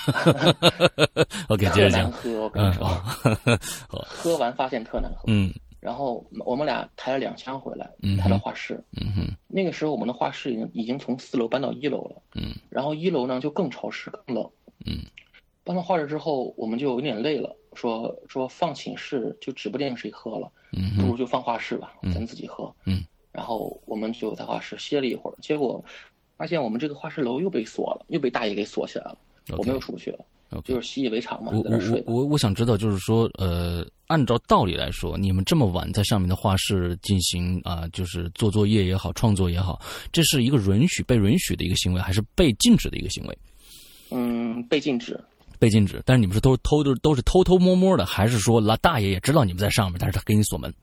[1.49, 2.09] OK，接着讲。
[2.13, 2.85] 特难喝，我跟嗯你说，
[3.89, 5.25] 好， 喝完发现特难喝。
[5.27, 8.81] 嗯然后我们俩抬了两箱回来嗯，抬到画室。
[9.01, 14.49] 嗯哼那个时候我们的画室已经已经从四楼搬到一楼了，嗯然后一楼呢就更潮湿更冷。
[14.87, 14.99] 嗯
[15.65, 22.75] 搬到画室之后，我们就有点累了，说说放寝室就指不定谁喝了，嗯不如就放画室吧，嗯咱自己喝。
[22.85, 25.85] 嗯，然后我们就在画室歇了一会儿，结果
[26.37, 29.19] 发现我们这个画室楼又被锁了，又被大爷给锁起来了，
[29.57, 30.19] 我们又出不去了
[30.65, 32.17] 就是习以为常嘛，我我在那睡我。
[32.17, 39.81] 我我想知道，就是说，呃，按照道理来说，你们这么晚在上面的画室进行啊、就是做作业也好，创作也好，
[40.13, 43.39] 这是一个允许被允许的一个行为，还是被禁止的一个行为？
[44.11, 45.19] 嗯，被禁止。
[45.63, 50.75] 被禁止，但是你们是都偷都都是偷偷摸摸的，还是说老大爷也知道你们在上面，但是他给你锁门？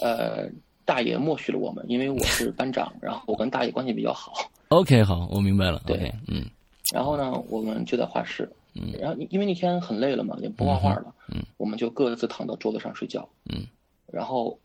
[0.00, 0.48] 呃，
[0.84, 4.32] 大爷默许了我们，因为我是班长， 然后我跟大爷关系比较好。
[4.68, 5.82] OK，好，我明白了。
[5.84, 6.14] 对。
[6.28, 6.44] 嗯。
[6.92, 8.92] 然后呢，我们就在画室，嗯。
[9.00, 11.44] 然后因为那天很累了嘛，也不画画了，嗯嗯。
[11.56, 13.66] 我们就各自躺到桌子上睡觉，嗯。
[14.12, 14.56] 然后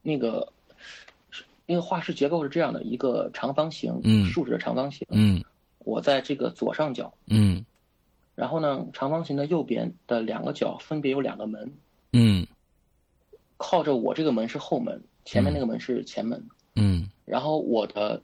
[0.00, 0.50] 那个
[1.66, 4.24] 那个画室结构是这样的，一个长方形，嗯。
[4.30, 5.44] 竖着的长方形，嗯。
[5.80, 7.62] 我在这个左上角，嗯
[8.38, 11.74] 然后呢，长方形的右边的两个角分别有两个门，
[12.12, 12.46] 嗯。
[13.56, 16.46] 靠着我这个门是后门，前面那个门是前门，
[16.76, 17.10] 嗯。
[17.24, 18.22] 然后我的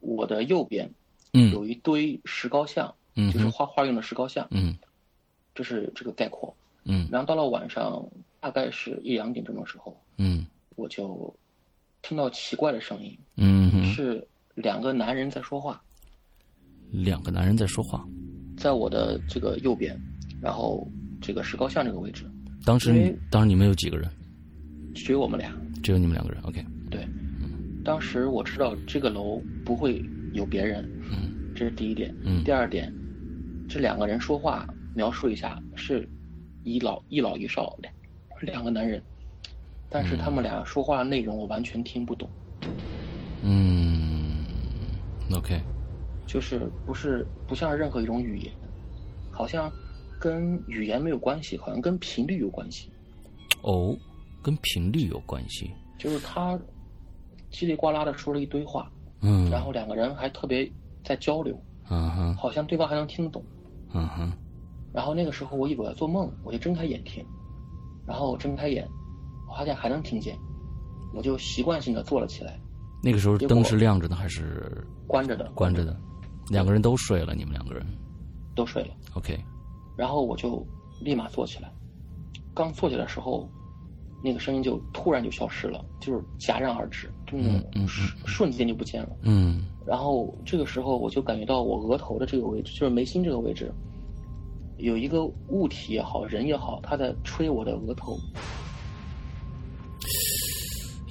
[0.00, 0.90] 我的右边
[1.34, 1.52] 嗯。
[1.52, 4.74] 有一堆石膏像，嗯就是画画用的石膏像，嗯。
[5.54, 6.56] 这是这个概括。
[6.84, 7.06] 嗯。
[7.12, 8.02] 然后到了晚上，
[8.40, 10.46] 大概是一两点钟的时候，嗯。
[10.76, 11.34] 我就
[12.00, 15.82] 听到奇怪的声音，嗯，是两个男人在说话，
[16.90, 18.08] 两个男人在说话。
[18.60, 19.98] 在我的这个右边，
[20.38, 20.86] 然后
[21.18, 22.24] 这个石膏像这个位置，
[22.62, 24.06] 当时当时你们有几个人？
[24.94, 25.50] 只有我们俩。
[25.82, 26.42] 只有你们两个人。
[26.42, 27.08] OK，对，
[27.82, 32.14] 当时我知道这个楼不会有别人，嗯这是第一点。
[32.22, 32.92] 嗯第二点，
[33.66, 36.06] 这两个人说话，描述一下是
[36.62, 37.94] 一老一老一少两
[38.42, 39.02] 两个男人，
[39.88, 42.28] 但是他们俩说话的内容我完全听不懂，
[43.42, 44.44] 嗯
[45.32, 45.58] ，OK，
[46.32, 48.52] 就是不是不像任何一种语言，
[49.32, 49.68] 好像
[50.20, 52.88] 跟语言没有关系，好像跟频率有关系，
[53.62, 53.96] 哦，
[54.40, 55.68] 跟频率有关系。
[55.98, 56.56] 就是他
[57.50, 58.88] 叽里呱啦的说了一堆话，
[59.22, 60.70] 嗯，然后两个人还特别
[61.04, 63.44] 在交流，嗯哼好像对方还能听懂。
[63.92, 64.32] 嗯哼
[64.92, 67.26] 然后那个时候我以为我在做梦，我就睁开眼听，
[68.06, 68.88] 然后我睁开眼，
[69.48, 70.38] 我发现还能听见，
[71.12, 72.56] 我就习惯性的坐了起来，
[73.02, 75.98] 那个时候灯是亮着的还是关着的，关着的
[76.50, 77.86] 两个人都睡了，你们两个人
[78.56, 78.88] 都睡了。
[79.14, 79.38] OK，
[79.96, 80.66] 然后我就
[81.00, 81.72] 立马坐起来，
[82.52, 83.48] 刚坐起来的时候，
[84.22, 89.16] 那个声音就突然就消失了，就是戛然而止，就那种瞬瞬间就不见了。
[89.22, 89.64] 嗯。
[89.86, 93.72] 然后这个时候我就感觉到我额头的这个位置，就是眉心这个位置，
[94.78, 98.18] 有一个物体也好，人也好，他在吹我的额头。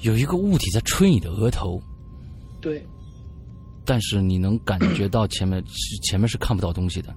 [0.02, 1.82] 有一个物体在吹你的额头。
[2.62, 2.86] 对。
[3.90, 7.12] 但是你能感觉到前面 是前面是看不到东西的。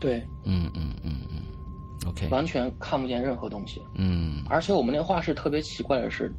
[0.00, 0.26] 对。
[0.46, 2.08] 嗯嗯嗯嗯。
[2.08, 2.26] OK。
[2.28, 3.82] 完全看不见任何东西。
[3.94, 4.42] 嗯。
[4.48, 6.32] 而且我们那画室特别奇怪的是，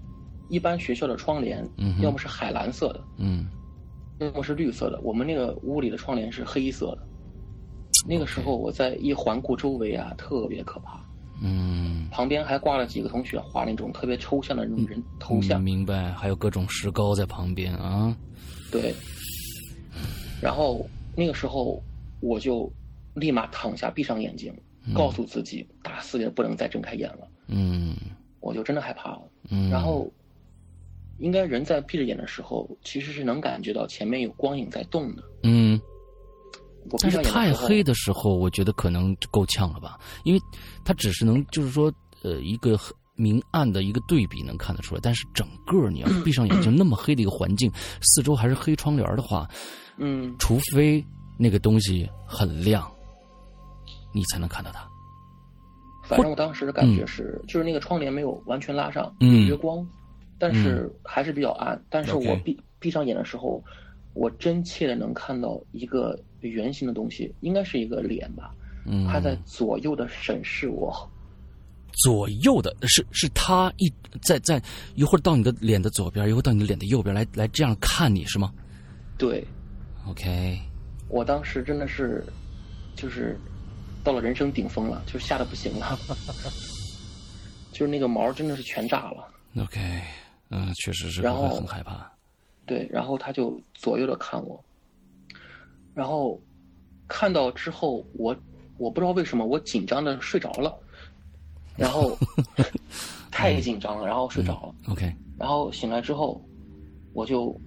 [0.49, 3.47] 一般学校的窗帘，嗯，要么是海蓝色的，嗯，
[4.19, 4.99] 要么是绿色的。
[5.03, 7.07] 我们那个屋里的窗帘是黑色的。
[8.07, 10.99] 那个时候我在一环顾周围啊，特别可怕。
[11.43, 16.11] 嗯，旁边还挂了几个同学画那种特别抽象的那种人头像，明白？
[16.13, 18.17] 还有各种石膏在旁边啊。
[18.71, 18.95] 对。
[20.41, 21.81] 然后那个时候
[22.19, 22.71] 我就
[23.13, 24.53] 立马躺下，闭上眼睛，
[24.93, 27.27] 告诉自己打死也不能再睁开眼了。
[27.47, 27.95] 嗯。
[28.39, 29.21] 我就真的害怕了。
[29.49, 29.69] 嗯。
[29.69, 30.09] 然后，
[31.17, 35.23] 应该人在闭着眼的时候，其实是能感觉到前面有光影在动的。
[35.43, 35.79] 嗯。
[37.01, 40.39] 但是太黑的时候，我觉得可能够呛了吧，因为
[40.85, 42.79] 它只是能就是说，呃，一个
[43.15, 45.01] 明暗的一个对比能看得出来。
[45.03, 47.69] 但是整个你要闭上眼睛， 那么黑的一个环境，
[48.01, 49.47] 四周还是黑窗帘的话，
[49.99, 51.05] 嗯，除非
[51.37, 52.89] 那个东西很亮，
[54.13, 54.87] 你才能看到它。
[56.03, 59.85] 反正我当时的感觉是，就是那个窗帘没有完全拉上，嗯，月光，
[60.37, 61.79] 但是还是比较暗。
[61.89, 63.63] 但是我闭闭上眼的时候，
[64.13, 66.19] 我真切的能看到一个。
[66.41, 70.95] 圆形的东西应该是一个脸吧，嗯，他在左右的审视我，
[71.91, 74.63] 左右的是是他一在在
[74.95, 78.53] 一会儿到你的脸的左边，一会儿到你的脸的右边来来这样看你是吗？
[79.17, 79.45] 对
[80.07, 80.59] ，OK，
[81.07, 82.23] 我当时真的是
[82.95, 83.37] 就是
[84.03, 85.97] 到了人生顶峰了，就吓得不行了，
[87.71, 89.27] 就是那个毛真的是全炸了。
[89.57, 89.79] OK，
[90.49, 92.11] 嗯，确实是，然后很害怕。
[92.65, 94.63] 对，然后他就左右的看我。
[95.95, 96.39] 然后
[97.07, 98.35] 看到之后，我
[98.77, 100.77] 我不知道为什么我紧张的睡着了，
[101.75, 102.15] 然后
[103.31, 104.91] 太紧张了，然后睡着了。
[104.91, 105.13] OK。
[105.37, 106.39] 然后醒来之后，
[107.13, 107.59] 我就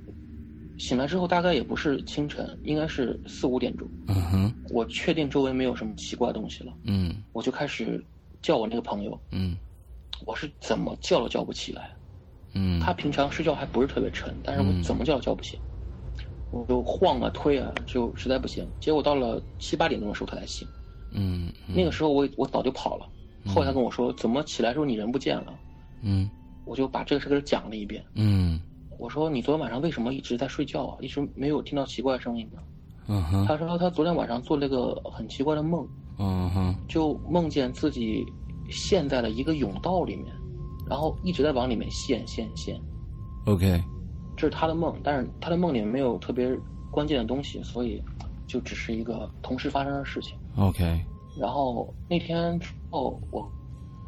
[0.83, 3.89] 醒来之后大概也不是清晨，应该是四五点钟。
[4.09, 4.55] 嗯哼。
[4.71, 6.73] 我确定周围没有什么奇怪的东西了。
[6.83, 7.23] 嗯。
[7.33, 8.05] 我就开始
[8.43, 9.17] 叫我那个朋友。
[9.31, 9.57] 嗯。
[10.27, 11.93] 我是怎么叫都叫不起来。
[12.55, 12.81] 嗯。
[12.81, 15.57] 他平常睡觉还不是特别沉，但是我怎么叫都叫不醒。
[16.51, 18.67] 我就晃啊推啊，就实在不行。
[18.81, 20.67] 结果到了七八点钟的时候，他才醒。
[21.13, 23.09] 嗯，那个时候我我早就跑了。
[23.47, 25.55] 后来他跟我说，怎么起来时候你人不见了？
[26.03, 26.29] 嗯，
[26.65, 28.05] 我就把这个事给他讲了一遍。
[28.17, 28.61] 嗯，
[28.99, 30.99] 我说你昨天晚上为什么一直在睡觉啊？
[31.01, 32.61] 一直没有听到奇怪的声音呢？
[33.09, 33.47] 嗯哼。
[33.47, 35.87] 他说他昨天晚上做了个很奇怪的梦。
[36.19, 36.75] 嗯哼。
[36.89, 38.25] 就梦见自己
[38.71, 40.27] 陷在了一个甬道里面，
[40.89, 42.81] 然后一直在往里面陷陷陷。
[43.47, 43.83] OK。
[44.37, 46.57] 这是他的梦，但是他的梦里面没有特别
[46.91, 48.03] 关键的东西，所以
[48.47, 50.37] 就只是一个同时发生的事情。
[50.57, 51.05] OK。
[51.39, 53.51] 然后那天之后，我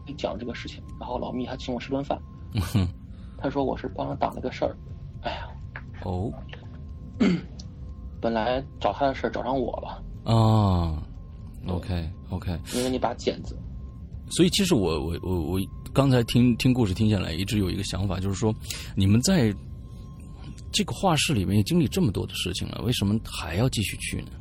[0.06, 2.20] 一讲这个事情，然后老密还请我吃顿饭。
[3.44, 4.74] 他说我是帮他挡了个事儿。
[5.20, 5.46] 哎呀。
[6.02, 6.32] 哦。
[8.22, 10.32] 本来找他的事儿找上我了。
[10.32, 11.06] 啊。
[11.66, 12.58] OK OK。
[12.74, 13.54] 因为你把剪子。
[14.30, 15.60] 所以其实我我我我
[15.92, 18.54] 刚才听听故事听下来，一直有一个想法，就是说
[18.96, 19.54] 你们在。
[20.76, 24.32] 这个画室里面也经历这么多的事情了，为什么还要继续去呢？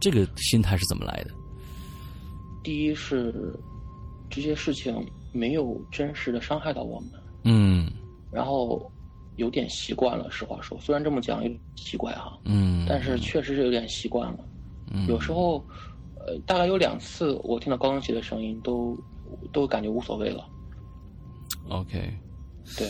[0.00, 1.30] 这个心态是怎么来的？
[2.64, 3.56] 第一是
[4.28, 7.10] 这些事情没有真实的伤害到我们，
[7.44, 7.88] 嗯，
[8.32, 8.90] 然后
[9.36, 10.30] 有点习惯了。
[10.30, 14.38] 实话说，虽然这么讲有点奇怪哈，嗯，但是确实是有点习惯了。
[14.90, 15.64] 嗯，有时候，
[16.26, 18.98] 呃，大概有两次我听到高跟鞋的声音，都
[19.52, 20.44] 都感觉无所谓了。
[21.68, 22.12] OK，
[22.76, 22.88] 对。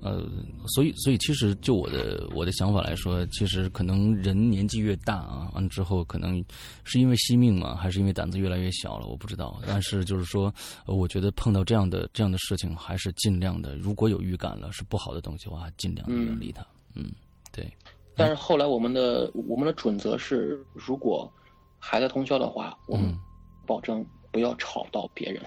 [0.00, 0.28] 呃，
[0.68, 6.44] 所以，所以其实就我的我的想法来说，其实可能人年纪越大啊，完之后可能
[6.84, 9.60] 是因为惜命嘛，还是因为胆子越来越小了，我不知道。
[9.66, 10.52] 但是就是说，
[10.86, 16.64] 我觉得碰到这样的这样的事情，还是尽量的，如果有预感了是不好的东西的话，尽量远离它。
[16.94, 17.10] 嗯，
[17.52, 17.66] 对。
[18.14, 21.30] 但是后来我们的我们的准则是，如果
[21.78, 23.14] 还在通宵的话，我们
[23.66, 25.42] 保证不要吵到别人。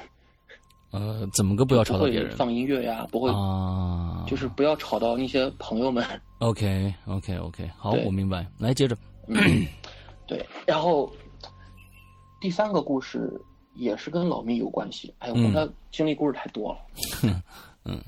[0.92, 2.36] 呃，怎么个不要吵到别人？
[2.36, 6.04] 放音乐呀，不会啊，就是不要吵到那些朋友们。
[6.40, 8.46] OK，OK，OK，好，我明白。
[8.58, 8.98] 来，接着。
[10.26, 11.12] 对，然后
[12.42, 13.40] 第三个故事
[13.76, 15.14] 也是跟老密有关系。
[15.20, 16.80] 哎，我跟他经历故事太多了。
[17.86, 18.02] 嗯。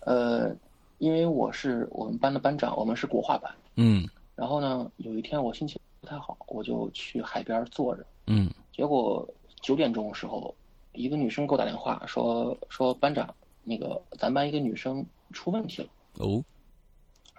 [0.00, 0.54] 呃，
[0.98, 3.52] 因为我是我们班的班长，我们是国画班。
[3.76, 4.08] 嗯。
[4.34, 8.06] 然后呢，有一天我心情不不太好，我就去海边坐着。
[8.28, 9.28] 嗯结果
[9.60, 10.54] 九点钟的时候，
[10.96, 15.88] 一个女生给我打电话说说班长，那个咱班一个女生出问题了。
[16.14, 16.42] 哦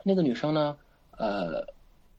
[0.04, 0.78] 那个女生呢，
[1.18, 1.66] 呃，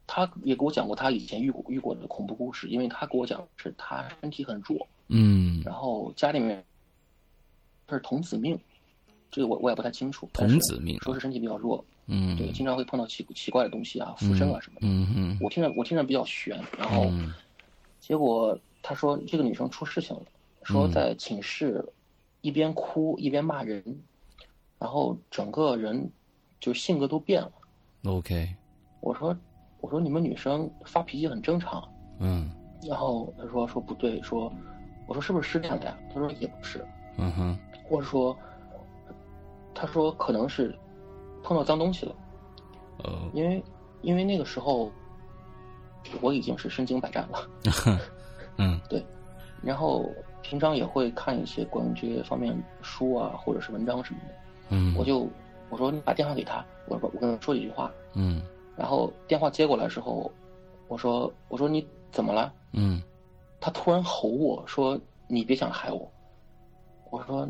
[0.06, 6.62] 她也给我讲过她以前遇过遇过的恐怖故事，因为她给我讲是她身体很弱，嗯然后家里面
[7.88, 8.58] 是童子命，
[9.30, 10.28] 这个我我也不太清楚。
[10.34, 14.86] 童子命说是身体比较弱，嗯对，经常会碰到奇奇怪的东西啊，附身啊什么的。
[14.86, 17.32] 嗯嗯我听着我听着比较悬，然后嗯
[18.00, 20.22] 结果他说这个女生出事情了，
[20.68, 21.82] 说嗯在寝室
[22.42, 23.82] 一边哭一边骂人，
[24.78, 26.10] 然后整个人
[26.60, 27.52] 就性格都变了。
[28.04, 28.48] OK
[29.00, 29.36] 我说
[29.80, 31.82] 我说你们女生发脾气很正常，
[32.20, 32.50] 嗯
[32.86, 34.52] 然后他说说不对，说
[35.06, 35.98] 我说是不是失恋了呀？
[36.12, 36.84] 他说也不是，
[37.16, 38.36] 嗯哼或者说
[39.74, 40.76] 他说可能是
[41.42, 42.14] 碰到脏东西了，
[43.04, 43.62] 哦因为
[44.02, 44.92] 因为那个时候
[46.20, 47.98] 我已经是身经百战了。
[48.60, 49.04] 嗯对
[49.62, 50.08] 然后
[50.48, 54.34] 平常也会看一些关于这些方面书啊，或者是文章什么的。
[54.70, 55.28] 嗯我就
[55.68, 57.92] 我说你把电话给他，我说我跟他说几句话。
[58.14, 58.40] 嗯
[58.74, 60.32] 然后电话接过来之后，
[60.88, 62.50] 我说我说你怎么了？
[62.72, 63.02] 嗯
[63.60, 66.10] 他突然吼我说你别想害我。
[67.10, 67.46] 我说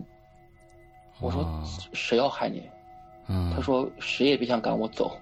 [1.21, 1.47] 我说
[1.93, 2.69] 谁要害你？
[3.29, 5.17] 嗯他说谁也别想赶我走。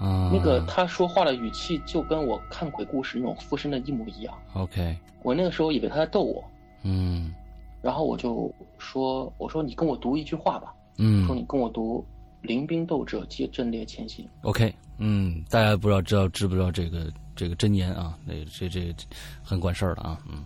[0.00, 4.36] 啊 那个他说话的语气就跟我看鬼故事那种附身的一模一样。
[4.54, 6.42] OK 我那个时候以为他在逗我，
[6.82, 7.32] 嗯
[7.80, 10.74] 然后我就说我说你跟我读一句话吧。
[10.98, 12.04] 嗯说你跟我读
[12.42, 18.16] “临兵斗者皆阵列前行 OK，嗯，大家不知道知道知不知道这个这个真言啊？
[18.26, 18.94] 那这这
[19.42, 20.44] 很管事儿的啊，嗯”，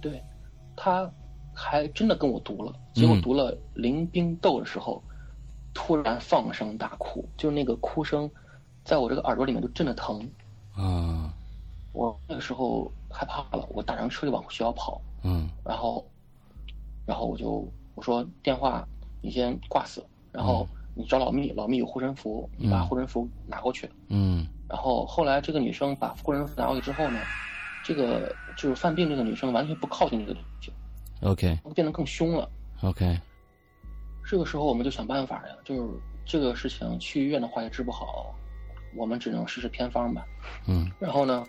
[0.00, 0.22] 对，
[0.76, 1.10] 他
[1.54, 2.72] 还真的跟我读了。
[2.92, 5.02] 结果读了“临兵斗”的时候，
[5.72, 8.30] 突然放声大哭，就那个哭声，
[8.84, 10.20] 在我这个耳朵里面就震得疼。
[10.74, 11.32] 啊
[11.92, 15.48] 我那个时候害怕了，我打上车就往学校跑，嗯。
[15.64, 16.06] 然后，
[17.06, 18.86] 然后我就我说电话
[19.22, 22.86] 你先挂死，然后你找老密，老密有护身符，你把嗯。
[22.86, 23.90] 护身符拿过去。
[24.08, 24.46] 嗯。
[24.68, 27.18] 然后后来这个女生把护身符拿过去之后呢，
[27.82, 30.72] 这个就是犯病这个女生完全不靠近这个东西
[31.22, 31.58] ，OK。
[31.74, 32.46] 变得更凶了。
[32.82, 33.18] OK
[34.28, 35.88] 这个时候我们就想办法呀，就是
[36.24, 38.34] 这个事情去医院的话也治不好，
[38.94, 40.26] 我们只能试试偏方吧。
[40.66, 40.90] 嗯。
[40.98, 41.46] 然后呢，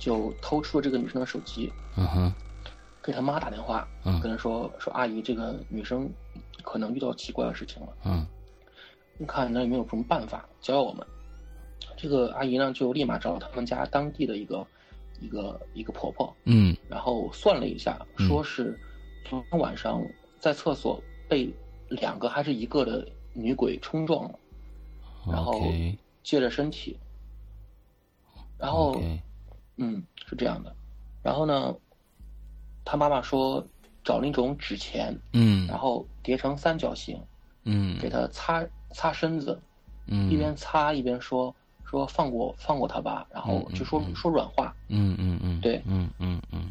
[0.00, 2.32] 就偷出了这个女生的手机，嗯哼
[3.02, 4.18] 给她妈打电话，嗯。
[4.20, 6.10] 跟她说说阿姨，这个女生
[6.62, 8.26] 可能遇到奇怪的事情了，嗯。
[9.18, 11.06] 你看那有没有什么办法教教我们？
[11.96, 14.66] 这个阿姨呢，就立马找他们家当地的一个
[15.20, 16.74] 一个一个婆婆，嗯。
[16.88, 18.26] 然后算了一下，嗯。
[18.26, 18.76] 说是
[19.24, 20.02] 昨天晚上
[20.38, 21.52] 在厕所被
[21.90, 24.38] 两个还是一个的女鬼冲撞了，
[25.30, 25.62] 然后
[26.22, 26.98] 借着身体，
[28.58, 29.00] 然后
[29.82, 30.74] 嗯是这样的，
[31.22, 31.74] 然后呢，
[32.84, 33.66] 他妈妈说
[34.04, 35.66] 找那种纸钱，嗯。
[35.66, 37.18] 然后叠成三角形，
[37.64, 37.98] 嗯。
[37.98, 38.62] 给他擦
[38.92, 39.58] 擦身子，
[40.06, 40.30] 嗯。
[40.30, 45.82] 一边擦一边说说放过放过他吧，然后就说说软话，嗯嗯嗯对。
[45.86, 46.70] 嗯嗯嗯。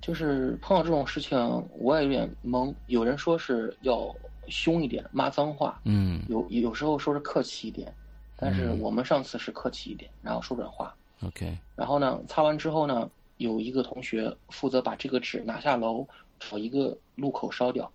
[0.00, 1.38] 就是碰到这种事情，
[1.78, 2.74] 我也有点懵。
[2.86, 4.14] 有人说是要
[4.48, 6.22] 凶一点，骂脏话；嗯。
[6.28, 7.94] 有有时候说是客气一点，
[8.36, 8.80] 但是嗯。
[8.80, 10.94] 我们上次是客气一点，然后说软话。
[11.22, 16.06] OK 然后呢，擦完之后呢，有一个同学负责把这个纸拿下楼，
[16.38, 17.90] 找一个路口烧掉。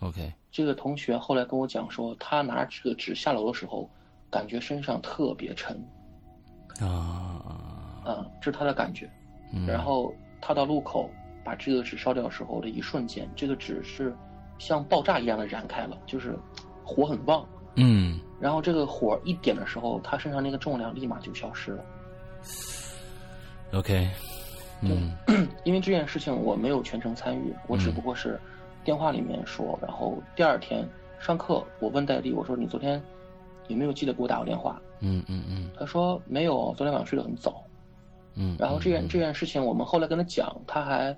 [0.00, 3.88] OK 这个同学后来跟我讲说，他拿这个纸下楼的时候，
[4.30, 5.76] 感觉身上特别沉，
[6.80, 7.42] 啊
[8.04, 9.10] 啊、这是他的感觉。
[9.52, 11.10] 嗯然后他到路口
[11.44, 14.16] 把这个纸烧掉的时候的一瞬间，这个纸是
[14.58, 16.38] 像爆炸一样的燃开了，就是
[16.84, 17.46] 火很旺。
[17.76, 21.84] 嗯然后这个火一点的时候，他身上那个重量立马就消失了。
[23.72, 24.08] OK
[24.82, 25.12] 嗯
[25.64, 28.40] 因为这件事情我没有全程参与，我只不过是
[28.84, 33.00] 电话里面说，然后第二天上课我问戴笠，我说你昨天
[33.68, 34.80] 有没有记得给我打过电话？
[35.00, 37.62] 嗯嗯嗯他说没有，昨天晚上睡得很早。
[38.34, 41.14] 嗯然后这件这件事情我们后来跟他讲，他还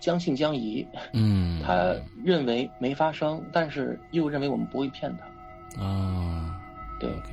[0.00, 1.94] 将信将疑，嗯 他
[2.24, 5.82] 认为没发生，但是又认为我们不会骗他。
[5.82, 6.60] 啊
[6.98, 7.30] 对，OK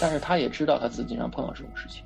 [0.00, 2.04] 但是他也知道他自己经常碰到这种事情。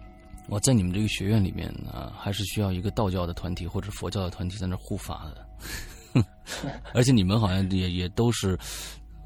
[0.48, 6.24] 我在你们这个学院里面啊，还是需要一个道教的团体或者佛教的团体在那儿护法的，
[6.92, 8.58] 而且你们好像也也都是，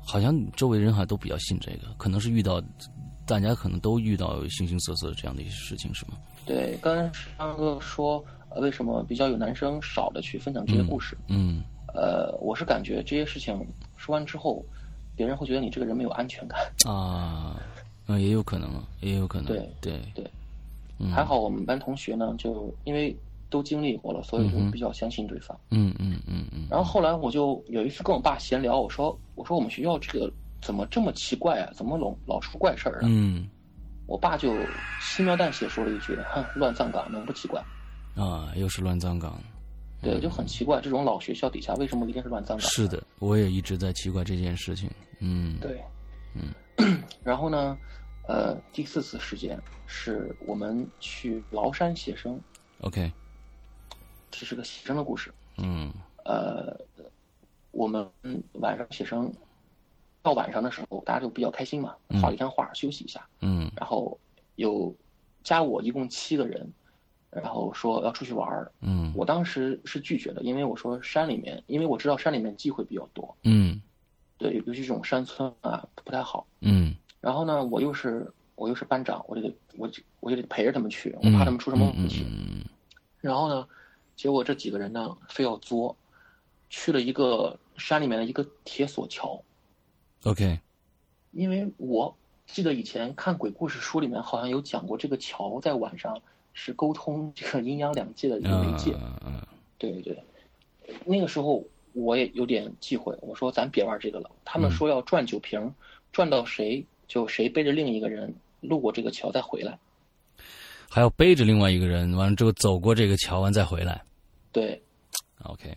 [0.05, 2.63] 好像周围人好像都比较信这个，可能是遇到
[3.27, 6.19] 大家可能都遇到形形色色这样的一些事情，是吗？
[6.45, 11.17] 对，跟上哥说，呃，为什么比较有男生少的去分享这些故事？
[11.29, 11.63] 嗯
[11.95, 14.63] 呃，我是感觉这些事情说完之后，
[15.17, 16.61] 别人会觉得你这个人没有安全感。
[16.85, 17.57] 啊，
[18.07, 20.31] 嗯，也有可能，也有可能，对对对，
[21.13, 23.17] 还好我们班同学呢，就因为
[23.49, 25.59] 都经历过了，所以就比较相信对方。
[25.71, 26.67] 嗯嗯嗯嗯。
[26.71, 31.71] 然后后来我就有一次跟我爸闲聊，我说我说我们学校这个怎么这么奇怪啊？
[31.75, 33.01] 怎么老老出怪事儿啊？
[33.05, 33.49] 嗯。
[34.07, 34.55] 我爸就
[35.03, 37.61] 轻描淡写说了一句：“哼，乱葬岗能不奇怪？”
[38.15, 39.37] 啊，又是乱葬岗。
[40.01, 42.69] 对，就很奇怪，这种老学校底下为什么一定是乱葬岗？
[42.71, 44.89] 是的，我也一直在奇怪这件事情。
[45.19, 45.83] 嗯，对，
[46.35, 47.03] 嗯。
[47.25, 47.77] 然后呢，
[48.27, 52.41] 呃，第四次事件是我们去崂山写生。
[52.81, 53.13] OK，
[54.31, 55.33] 这是个写生的故事。
[55.59, 55.93] 嗯。
[56.25, 56.77] 呃，
[57.71, 58.09] 我们
[58.55, 59.33] 晚上写生，
[60.23, 63.27] 到晚上的时候，大家就比较开心嘛，画了一张画，休息一下。
[63.41, 63.71] 嗯。
[63.77, 64.19] 然后
[64.57, 64.95] 有
[65.43, 66.73] 加我一共七个人。
[67.29, 73.79] 然后说要出去玩儿，嗯，我当时是拒绝的，因为我说山里面，因为我知道山里面机会比较多，嗯，
[74.39, 76.95] 对，尤其这种山村啊不太好，嗯，
[77.27, 82.65] 然后呢，我又是我又是班长，我就得我就我就得陪着他们去，我怕他们出什么问题，嗯，
[83.21, 83.67] 然后呢，
[84.15, 85.97] 结果这几个人呢非要作，
[86.71, 89.43] 去了一个山里面的一个铁索桥
[90.23, 90.61] ，OK，
[91.33, 92.17] 因为我
[92.47, 96.17] 记得以前看鬼故事书里面好像有讲过这个桥在晚上。
[96.59, 98.97] 是沟通这个阴阳两界的一个媒介，
[99.27, 99.47] 嗯，
[99.77, 101.63] 对对对，那个时候
[101.93, 104.31] 我也有点忌讳，我说咱别玩这个了。
[104.43, 105.75] 他们说要转酒瓶，
[106.13, 109.79] 转到谁就谁背着另一个人路过这个桥再回来，
[110.89, 114.03] 还要背着另外一个人，完了之后走过这个桥完再回来。
[114.53, 114.83] 对
[115.43, 115.77] ，OK，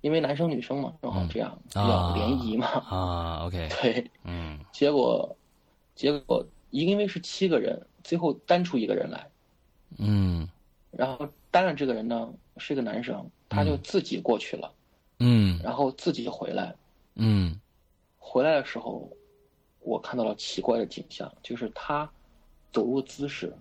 [0.00, 1.58] 因为男生女生嘛，正好这样。
[1.66, 2.66] 比较联谊嘛。
[2.66, 5.36] 啊，OK，对，嗯，结果
[5.94, 9.26] 结果因为是七个人，最后单出一个人来。
[9.98, 10.48] 嗯，
[10.90, 14.72] 然后单了这个人呢是一个男生，他就自己过去了，
[15.20, 16.74] 嗯，然后自己回来，
[17.14, 17.60] 嗯，
[18.18, 19.08] 回来的时候，
[19.84, 22.08] 我看到了奇怪的景象，就是他
[22.72, 23.54] 走路姿势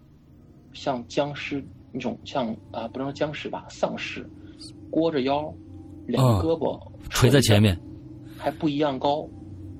[0.74, 4.28] 像僵尸那种，像啊不能说僵尸吧，丧尸，
[4.90, 5.54] 裹着腰，
[6.08, 7.78] 两个胳膊垂在前面，
[8.38, 9.28] 还不一样高，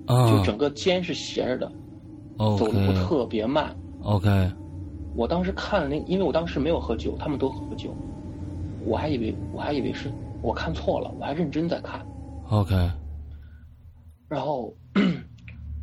[0.06, 1.72] 啊，就整个肩是斜着的，
[2.38, 4.30] 走路特别慢，OK。
[5.16, 7.96] 我当时看了那，因为我当时没有喝酒，他们都喝酒，
[8.86, 12.06] 我还以为我还以为是我看错了，我还认真在看。
[12.50, 12.76] OK。
[14.28, 14.74] 然后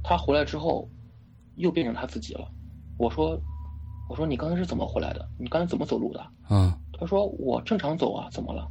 [0.03, 0.89] 他回来之后，
[1.57, 2.49] 又变成他自己了。
[2.99, 3.39] 我说
[4.09, 5.27] ：“我说你刚才是怎么回来的？
[5.39, 6.73] 你刚才怎么走路的？”嗯。
[6.93, 8.69] 他说：“我正常走啊，怎么了？”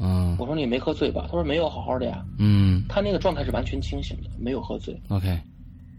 [0.00, 0.36] 嗯。
[0.38, 2.84] 我说：“你没喝醉吧？”他说：“没有，好好的呀。”嗯。
[2.88, 5.00] 他那个状态是完全清醒的，没有喝醉。
[5.08, 5.38] OK。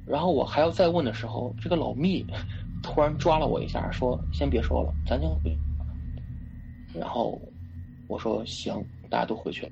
[0.05, 2.25] 然后我还要再问的时候，这个老密。
[2.83, 5.57] 突然抓了我一下，说：“先别说了，咱先回。”
[6.93, 7.41] 然后
[8.07, 8.75] 我说：“行，
[9.09, 9.71] 大家都回去了。”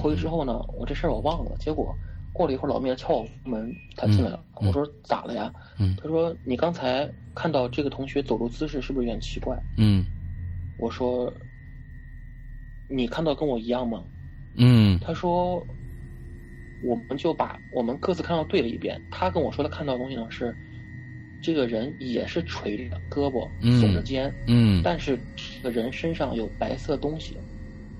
[0.00, 1.56] 回去之后呢，我这事儿我忘了。
[1.58, 1.92] 结果
[2.32, 4.42] 过了一会儿，老面敲我门，他进来了。
[4.56, 5.52] 我说：“咋了呀？”
[6.00, 10.04] 他说：“你刚才看到这个同学走路姿势是不是有点奇怪？”嗯，
[10.78, 11.32] 我说
[12.88, 14.02] ：“你看到跟我一样吗？”
[14.56, 15.64] 嗯，他说
[16.84, 19.00] ：“我们就把我们各自看到对了一遍。
[19.10, 20.54] 他跟我说他看到的东西呢是。”
[21.44, 27.36] 这个人也是垂着胳膊，耸着肩，嗯，但是这个人身上有白色东西。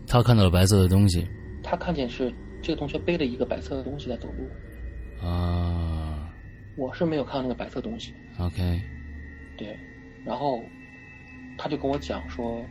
[0.06, 1.26] 他看到了白色的东西。
[1.60, 5.26] 他看见是这个同学背了一个白色的东西在走路。
[5.26, 6.32] 啊。
[6.76, 8.14] 我是没有看到那个白色东西。
[8.38, 8.80] OK。
[9.58, 9.76] 对，
[10.24, 10.62] 然后
[11.58, 12.64] 他就跟我讲说，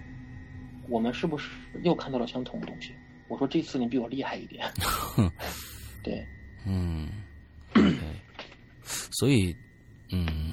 [0.87, 1.51] 我们是不是
[1.83, 2.93] 又看到了相同的东西？
[3.27, 4.65] 我说这次你比我厉害一点。
[6.01, 6.25] 对。
[6.65, 7.07] 嗯。
[9.11, 9.55] 所以。
[10.13, 10.51] 嗯，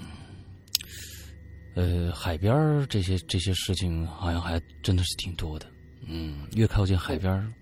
[1.75, 5.67] 呃，海边这些这些事情好像还真的是挺多的。
[6.07, 7.55] 嗯，越靠近海边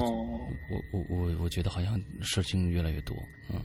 [0.00, 3.16] 我我我我我觉得好像事情越来越多。
[3.52, 3.60] 嗯，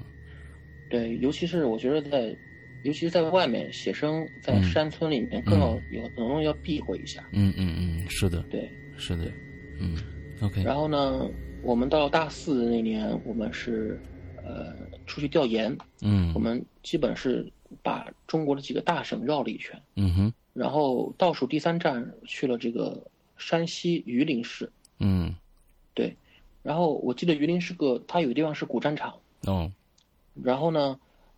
[0.89, 2.35] 对，尤其是我觉得在，
[2.83, 7.27] 尤其是在外面写生，在山村里面更要有可能要避讳一下。
[7.31, 9.31] 嗯嗯嗯，是的，对，是的，
[9.79, 9.97] 嗯
[10.41, 10.63] ，OK。
[10.63, 11.29] 然后呢，
[11.61, 13.99] 我们到大四那年，我们是。
[14.41, 14.73] 呃，
[15.05, 17.45] 出去调研，嗯，我们基本是
[17.83, 23.05] 把中国的几个大省绕了一圈，嗯哼，然后倒数第三站去了这个
[23.37, 25.35] 山西榆林市，嗯，
[25.99, 26.15] 对，
[26.63, 29.13] 然后我记得榆林是个，它有个地方是古战场，
[29.45, 29.69] 哦，
[30.41, 30.97] 然后呢，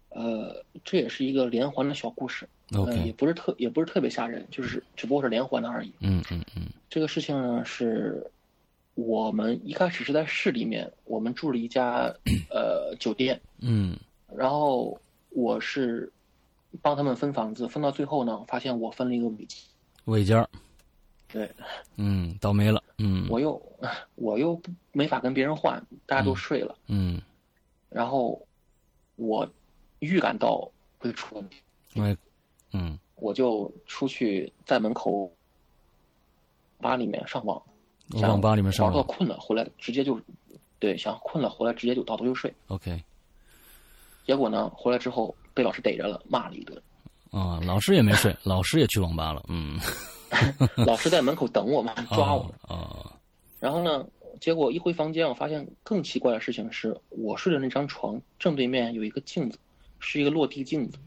[0.09, 8.29] 呃，这也是一个连环的小故事，OK，也不是特也不是特别吓人，就是只不过是连环的而已，嗯嗯嗯，这个事情呢是。
[8.95, 12.13] 我们一开始是在市里面，我们住了一家
[12.49, 13.97] 呃酒店，嗯，
[14.35, 14.99] 然后
[15.29, 16.11] 我是
[16.81, 19.47] 帮他们分房子，分到最后呢，发现我分了一个尾
[20.05, 20.45] 尾间
[21.31, 21.49] 对，
[21.95, 23.61] 嗯，倒霉了，嗯，我又
[24.15, 24.61] 我又
[24.91, 27.21] 没法跟别人换，大家都睡了，嗯，
[27.89, 28.39] 然后
[29.15, 29.47] 我
[29.99, 30.69] 预感到
[30.99, 31.57] 会出问题，
[31.93, 32.17] 因为，
[32.73, 35.31] 嗯，我就出去在门口
[36.79, 37.61] 吧里面上网，
[38.21, 40.19] 网吧里面上网，玩到困了回来直接就，
[40.79, 42.53] 对，想困了回来直接就倒头就睡。
[42.67, 43.01] OK。
[44.25, 46.81] 结果呢，回来之后被老师逮着了，骂了一顿。
[47.31, 49.43] 啊，老师也没睡，老师也去网吧了。
[49.47, 49.79] 嗯。
[50.85, 52.53] 老师在门口等我嘛，抓我。
[52.67, 53.13] 啊。
[53.59, 54.05] 然后呢，
[54.39, 59.59] 结果一回房间，我发现更奇怪的事情是，我睡的那张床正对面有一个镜子，
[59.99, 60.97] 是一个落地镜子。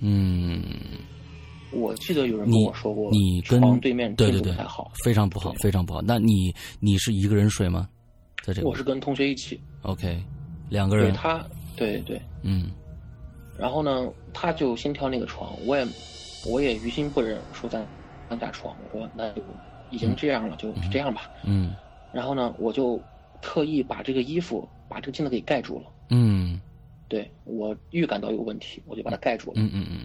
[0.00, 0.62] 嗯。
[1.72, 6.02] 我记得有人跟我说过，你跟床对面对对对，太好，非常不好，非常不好。
[6.02, 7.88] 那你你是一个人睡吗？
[8.42, 8.68] 在这个？
[8.68, 9.60] 我是跟同学一起。
[9.82, 10.20] OK，
[10.68, 11.12] 两个人。
[11.14, 11.46] 他，
[11.76, 12.20] 对对。
[12.42, 12.72] 嗯。
[13.56, 15.86] 然后呢，他就先挑那个床，我也
[16.44, 17.86] 我也于心不忍，说咱
[18.30, 18.74] 咱俩床。
[18.84, 19.42] 我说那就
[19.90, 21.30] 已经这样了，就这样吧。
[21.44, 21.74] 嗯。
[22.12, 22.98] 然后呢，我就
[23.42, 25.86] 特意把这个衣服把这个镜子给盖住了。
[26.08, 26.60] 嗯。
[27.08, 29.54] 对我预感到有问题，我就把它盖住了。
[29.56, 29.98] 嗯嗯嗯。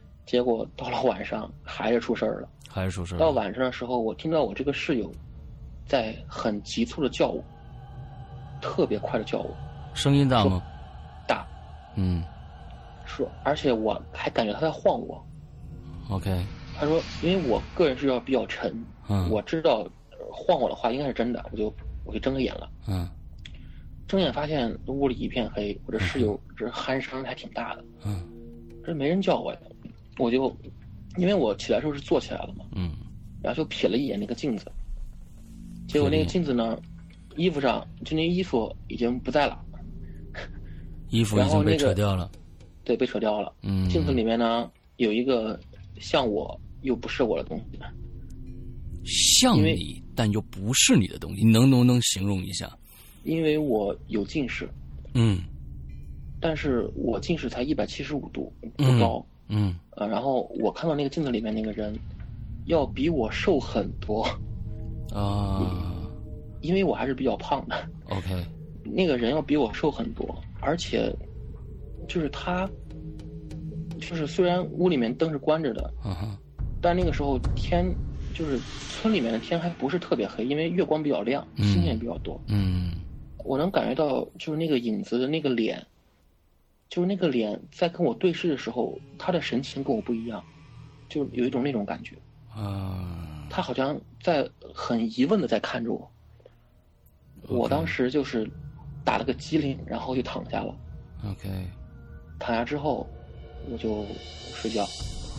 [0.26, 3.18] 结果到了晚上还是出事儿了，还是出事儿。
[3.18, 5.10] 到晚上的时候，我听到我这个室友
[5.86, 7.42] 在很急促的叫我，
[8.60, 9.56] 特别快的叫我，
[9.92, 10.62] 声音大吗？
[11.26, 11.44] 大。
[11.96, 12.22] 嗯。
[13.04, 15.20] 说，而且我还感觉他在晃我。
[16.10, 16.30] OK。
[16.80, 18.74] 他说，因为我个人是要比较沉，
[19.06, 19.86] 嗯，我知道
[20.32, 21.70] 晃我的话应该是真的，我就
[22.04, 22.70] 我就睁开眼了。
[22.88, 23.06] 嗯。
[24.08, 27.84] 睁眼发现屋里一片黑，我这室友这鼾声还挺大的。
[28.06, 28.26] 嗯。
[28.82, 29.58] 这没人叫我呀。
[30.18, 30.54] 我就，
[31.16, 32.92] 因为我起来时候是坐起来了嘛，嗯，
[33.42, 34.70] 然后就瞥了一眼那个镜子，
[35.86, 36.80] 结果那个镜子呢，
[37.36, 39.58] 衣服上就那衣服已经不在了，
[41.10, 42.30] 衣服已经被扯掉了，
[42.84, 43.52] 对，被扯掉了。
[43.62, 45.58] 嗯，镜子里面呢有一个
[45.98, 47.78] 像我又不是我的东西，
[49.04, 52.70] 像你但又不是你的东西，你能不能形容一下？
[53.24, 54.68] 因为我有近视，
[55.14, 55.40] 嗯，
[56.40, 59.24] 但是我近视才一百七十五度，不高。
[59.48, 61.98] 嗯，呃，然后我看到那个镜子里面那个人，
[62.66, 64.24] 要比我瘦很多，
[65.12, 65.92] 啊，
[66.62, 67.90] 因为我还是比较胖的。
[68.10, 68.44] OK，
[68.84, 71.12] 那个人要比我瘦很多，而且，
[72.08, 72.70] 就是他，
[74.00, 76.38] 就是虽然屋里面灯是关着的，嗯哼，
[76.80, 77.94] 但那个时候天，
[78.34, 78.58] 就是
[78.90, 82.40] 村里面的天还不是特别黑，因为月光比较亮，星星也比较多。
[82.46, 82.92] 嗯，
[83.44, 85.86] 我能感觉到，就是那个影子的那个脸。
[86.88, 90.42] 就是那个脸在跟我对视的时候，他的神情跟我不一样，
[91.08, 92.16] 就有一种那种感觉。
[92.52, 96.10] 啊，他好像在很疑问的在看着我。
[97.46, 98.50] 我当时就是
[99.04, 100.74] 打了个激灵，然后就躺下了。
[101.30, 101.48] OK。
[102.40, 103.08] 躺下之后，
[103.70, 104.04] 我就
[104.52, 104.84] 睡觉。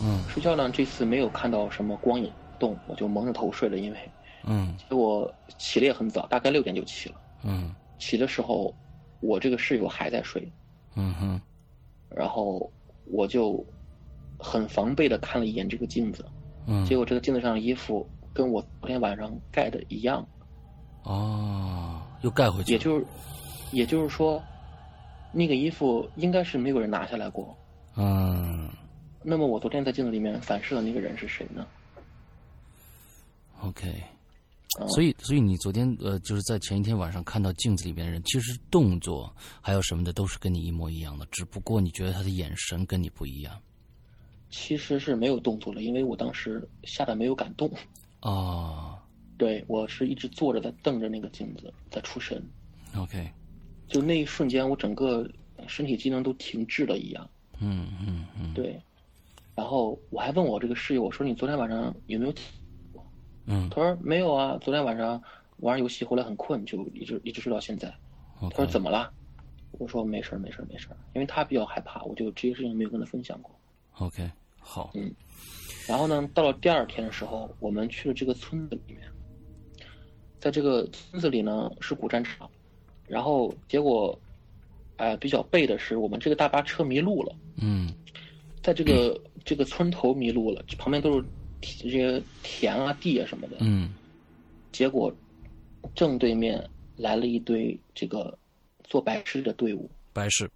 [0.00, 0.22] 嗯。
[0.28, 3.98] 睡觉呢，这次没有看到什么光影动，我就蒙着头睡了，因为。
[4.44, 4.74] 嗯。
[4.88, 7.16] 结果起的也很早，大概六点就起了。
[7.42, 7.74] 嗯。
[7.98, 8.74] 起的时候，
[9.20, 10.50] 我这个室友还在睡。
[10.94, 11.40] 嗯哼，
[12.10, 12.70] 然后
[13.06, 13.64] 我就
[14.38, 16.22] 很防备的看了一眼这个镜子，
[16.66, 20.22] 嗯，结果这个镜子上的衣服跟我昨天晚上盖的一样，
[21.04, 23.06] 哦，又盖回去，也就是，
[23.70, 24.42] 也就是说，
[25.32, 27.56] 那个衣服应该是没有人拿下来过，
[27.96, 28.51] 嗯，
[29.22, 31.66] 那么我昨天在镜子里面反射的那个人是谁呢
[33.60, 34.02] ？OK。
[34.88, 43.60] 所以，所以你昨天呃，就是在前一天晚上看到镜子里面的人，其实动作还有什么的都是跟你一模一样的，只不过你觉得他的眼神跟你不一样。
[44.48, 47.70] 其实是没有动作了，因为我当时吓得没有敢动。
[48.20, 48.98] 啊，
[49.36, 52.42] 对我是一直坐着在瞪着那个镜子在出神。
[52.96, 53.30] OK，
[53.88, 55.30] 就那一瞬间，我整个
[55.66, 57.28] 身体机能都停滞了一样。
[57.58, 58.54] 嗯嗯嗯。
[58.54, 58.80] 对，
[59.54, 62.34] 然后我还问我这个室友，我说你昨天晚上有没有？
[63.46, 65.20] 嗯，他说没有啊，昨天晚上
[65.58, 67.92] 玩游戏回来很困，就一直一直睡到现在。
[68.40, 69.12] 他说怎么了？
[69.78, 73.50] 我说没事儿没事儿没事儿因为他比较害怕，我就这些事情没有跟他分享过。
[73.98, 74.90] OK，好。
[74.94, 75.12] 嗯，
[75.88, 79.00] 然后呢，到了第二天的时候，我们去了这个村子里面，
[80.38, 82.50] 在这个村子里呢是古战场，
[83.06, 84.16] 然后结果，
[84.96, 87.34] 哎，比较背的是我们这个大巴车迷路了。
[87.56, 87.92] 嗯，
[88.62, 91.26] 在这个这个村头迷路了，旁边都是。
[91.64, 93.94] 这些田啊、地啊什么的，嗯，
[94.72, 95.14] 结果
[95.94, 98.36] 正对面来了一堆这个
[98.82, 100.50] 做白事的队伍，白事，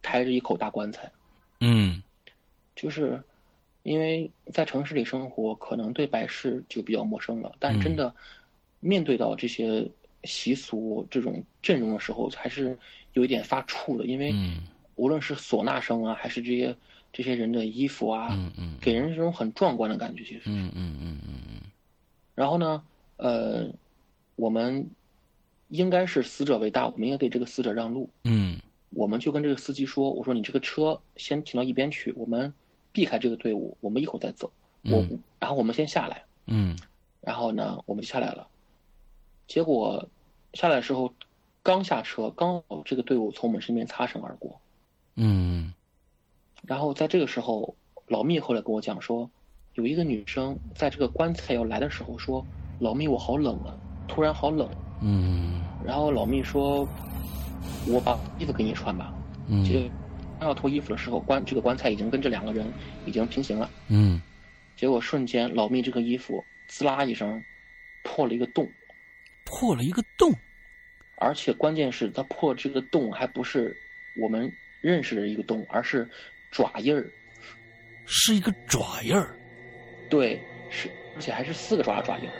[0.00, 1.12] 抬着一口大棺材，
[1.60, 2.02] 嗯，
[2.74, 3.22] 就是
[3.82, 8.14] 因为在城市里生活，可能对白事就比较陌生了，但真的
[8.80, 9.86] 面对到这些
[10.22, 12.74] 习俗这种阵容的时候，还是
[13.12, 14.32] 有一点发怵的，因为
[14.96, 16.76] 无论是唢呐声啊，还是这些。
[17.16, 21.60] 这些人的衣服啊，嗯嗯，给人这种很壮观的感觉，其实，嗯嗯嗯嗯嗯。
[22.34, 22.82] 然后呢，
[23.18, 23.70] 呃，
[24.34, 24.90] 我们
[25.68, 28.10] 应该是死者为大，我们应该给这个死者让路。
[28.24, 28.58] 嗯，
[28.90, 32.52] 我们就跟这个司机说：“我说你这个车先停到一边去，我们
[32.90, 34.50] 避开这个队伍，我们一会儿再走。
[34.82, 35.06] 我
[35.38, 36.76] 然后我们先下来，嗯，
[37.20, 38.48] 然后呢，我们就下来了。
[39.46, 40.08] 结果
[40.54, 41.14] 下来的时候，
[41.62, 44.60] 刚下车，刚好这个队伍从我们身边擦身而过，
[45.16, 45.72] 嗯，
[46.62, 47.74] 然后在这个时候，
[48.08, 49.30] 老密后来跟我讲说，
[49.74, 52.44] 有一个女生在这个棺材要来的时候说
[52.80, 53.76] ：“老密，我好冷啊，
[54.08, 54.68] 突然好冷。”
[55.02, 56.88] 嗯，然后老密说
[57.86, 59.14] ：“我把衣服给你穿吧。”
[59.48, 59.78] 嗯，就
[60.40, 62.66] 刚要脱衣服的时候，棺这个棺材已经跟这两个人
[63.06, 63.70] 已经平行了。
[63.88, 64.20] 嗯。
[64.76, 67.40] 结果瞬间，老密这个衣服滋啦一声
[68.02, 68.68] 破了一个洞，
[69.44, 70.32] 破了一个洞，
[71.16, 73.76] 而且关键是他破这个洞还不是
[74.20, 74.52] 我们
[74.84, 76.08] 认识的一个洞，而是
[76.50, 77.10] 爪印儿，
[78.06, 79.34] 是一个爪印儿，
[80.10, 82.34] 对，是而且还是四个爪爪印儿。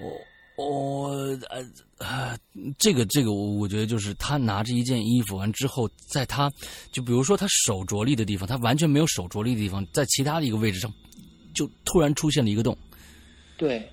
[0.00, 0.20] 我。
[0.56, 1.08] 我
[1.50, 1.66] 呃
[1.98, 2.38] 呃，
[2.78, 6.48] 这个这个，我我觉得就是他拿着一件衣服完之后，在他
[6.92, 10.88] 就比如说他手着力的地方，他完全没有手着力的地方，在其他的一个位置上，
[11.56, 12.78] 就突然出现了一个洞。
[13.56, 13.90] 对，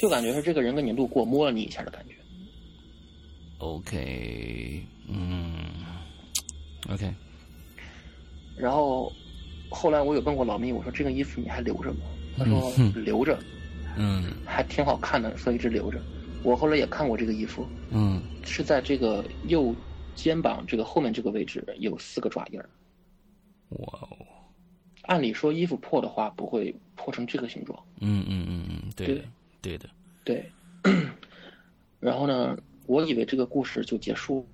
[0.00, 2.14] 就感觉是这个人跟你路过摸了你一下的感觉。
[3.62, 5.54] OK，嗯
[6.90, 7.14] ，OK。
[8.56, 9.12] 然后
[9.70, 12.00] 后来我有问过老密，我说这个衣服你还留着吗？
[12.36, 13.38] 他说留着。
[13.96, 16.00] 嗯，还挺好看的，所以一直留着。
[16.42, 19.72] 我后来也看过这个衣服，嗯，是在这个右
[20.16, 22.68] 肩膀这个后面这个位置有四个爪印儿。
[23.68, 24.18] 哇哦！
[25.02, 27.78] 按理说衣服破的话不会破成这个形状。
[28.00, 29.22] 嗯嗯嗯嗯，对
[29.60, 29.88] 对的，
[30.24, 30.50] 对。
[32.00, 34.46] 然后呢，我以为这个故事就结束。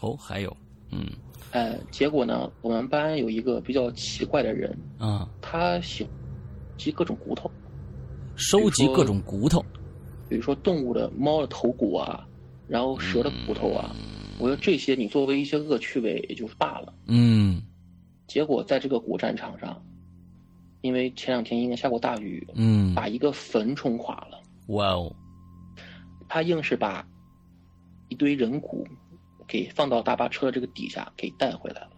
[0.00, 0.56] 哦，还有，
[0.90, 1.06] 嗯，
[1.52, 6.06] 哎，结果呢，我们班有一个比较奇怪的人，啊，他喜
[6.76, 7.50] 集各种骨头。
[8.36, 9.62] 收集各种骨头，
[10.28, 12.26] 比如说动物的猫的头骨啊，
[12.66, 13.94] 然后蛇的骨头啊，
[14.38, 16.94] 我觉得这些你作为一些恶趣味也就罢了。
[17.06, 17.62] 嗯。
[18.26, 19.82] 结果在这个古战场上，
[20.82, 24.40] 因为前两天应该下过大雨，嗯，把一个坟冲垮了。
[24.68, 25.12] 哇哦！
[26.28, 27.04] 他硬是把
[28.10, 28.86] 一堆人骨
[29.48, 31.90] 给放到大巴车的这个底下给带回来了。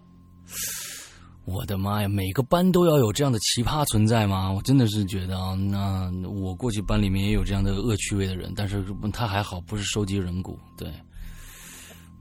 [1.45, 2.09] 我的妈呀！
[2.09, 4.53] 每个班都要有这样的奇葩存在吗？
[4.53, 10.57] 我真的是觉得啊，那我过去班里面也有这样的恶趣味的人，但是他还好，不是收集人骨。
[10.79, 10.89] 对，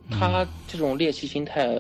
[0.10, 1.80] 他这种猎奇心态，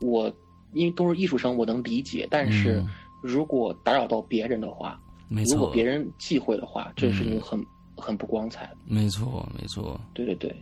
[0.00, 0.32] 我
[0.74, 2.24] 因为都是艺术生，我能理解。
[2.30, 2.80] 但是
[3.20, 7.60] 如果打扰到别人的话，如果别人忌讳的话，这是一个很
[7.96, 8.70] 很不光彩。
[8.84, 10.00] 没错，没错。
[10.14, 10.54] 对对对，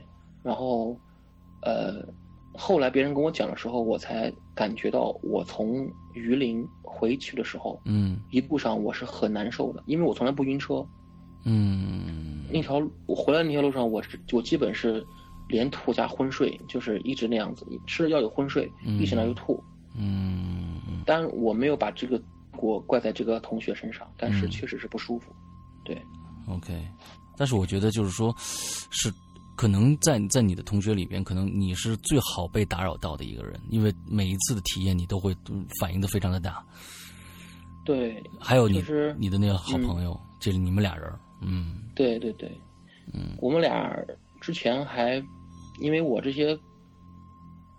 [0.43, 0.97] 然后，
[1.63, 2.05] 呃。
[2.57, 10.87] 后来别人跟我讲的时候，我才感觉到，我从榆林回去的时候，嗯，一路上我是很难受的，因为我从来不晕车，
[11.43, 15.05] 嗯，那条我回来那条路上，我是我基本是
[15.49, 18.71] 连吐加昏睡，就是一直那样子，吃了药有昏睡，
[19.01, 19.61] 一醒来就吐，
[19.97, 22.23] 嗯，当然我没有把这个
[22.53, 25.35] 锅怪在这个同学身上，但是确实是不舒服，
[25.83, 26.01] 对
[26.49, 26.73] ，OK，
[27.37, 29.13] 但是我觉得就是说，是。
[29.57, 35.33] 可能在在你的同学里边，可能你是最好被打扰到的一个人，因为每一次的体验你都会
[35.79, 36.61] 反应的非常的大。
[37.85, 38.85] 对，还有你
[39.17, 41.09] 你的那个好朋友，这是你们俩人，
[41.41, 42.51] 嗯，对对对，
[43.13, 43.97] 嗯，我们俩
[44.41, 45.25] 之前还
[45.79, 46.59] 因为我这些，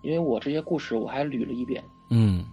[0.02, 2.46] 因为我这些故事我还捋了一遍，嗯。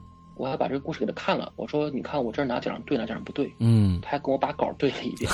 [0.42, 5.30] 我还把这个故事给他看了，我说：“你看我这儿哪讲对，哪讲不对。”嗯，他还跟我把稿对了一遍。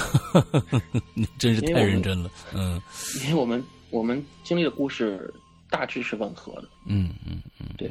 [1.14, 2.30] 你真是太认真了。
[2.54, 2.78] 嗯，
[3.22, 5.32] 因为我们我们经历的故事
[5.70, 6.68] 大致是吻合的。
[6.84, 7.90] 嗯嗯嗯，对。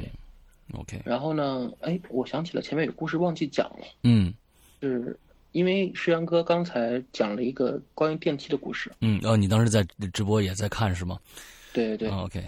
[0.74, 1.02] OK。
[1.04, 1.68] 然后呢？
[1.80, 3.84] 哎，我想起了前面有故事忘记讲了。
[4.04, 4.32] 嗯，
[4.80, 5.18] 是
[5.50, 8.92] 因为石阳哥刚才讲了一个关于电梯的故事。
[9.00, 11.18] 嗯，哦，你当时在直播也在看是吗？
[11.72, 12.10] 对对对。
[12.10, 12.44] OK。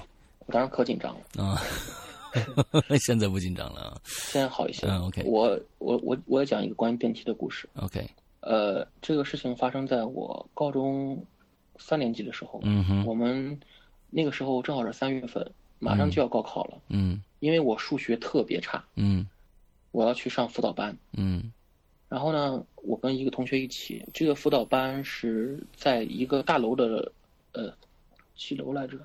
[0.47, 1.45] 我当时可紧张了。
[1.45, 1.61] 啊。
[3.01, 4.87] 现在不紧张了啊，现在好一些。
[4.87, 5.23] 嗯，OK。
[5.25, 7.69] 我我我我也讲一个关于电梯的故事。
[7.75, 8.09] OK。
[8.41, 11.23] 呃，这个事情发生在我高中
[11.79, 12.61] 三年级的时候。
[12.63, 13.05] 嗯哼。
[13.05, 13.59] 我们
[14.09, 15.47] 那个时候正好是三月份，
[15.79, 16.79] 马上就要高考了。
[16.89, 17.23] 嗯。
[17.41, 18.83] 因为我数学特别差。
[18.95, 19.27] 嗯。
[19.91, 20.97] 我要去上辅导班。
[21.13, 21.53] 嗯。
[22.09, 27.13] 然后呢，我跟一个同学一起，这个辅导班是在一个大楼的，
[27.53, 27.73] 呃，
[28.37, 28.97] 几楼来着？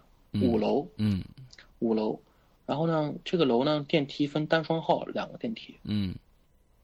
[0.41, 0.87] 五楼。
[0.97, 1.23] 嗯。
[1.79, 2.19] 五楼。
[2.65, 5.75] 然后呢，这个楼呢，电梯分单双号两个电梯。
[5.83, 6.15] 嗯，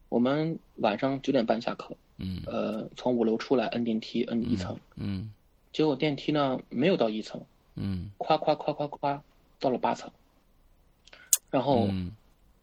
[0.10, 1.96] 我们晚上九点半下课。
[2.18, 4.78] 嗯，呃，从五楼出来，摁电梯，摁一层。
[4.96, 5.34] 嗯，
[5.74, 7.44] 结果电梯呢没有到一层。
[7.74, 9.24] 嗯，夸夸夸夸夸，
[9.60, 10.12] 到了八层。
[11.50, 11.90] 然后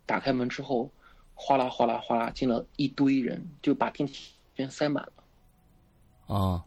[0.07, 0.89] 打开门之后，
[1.35, 6.35] 哗啦哗啦哗啦进了一堆人，就把电梯全塞满了。
[6.35, 6.65] 啊，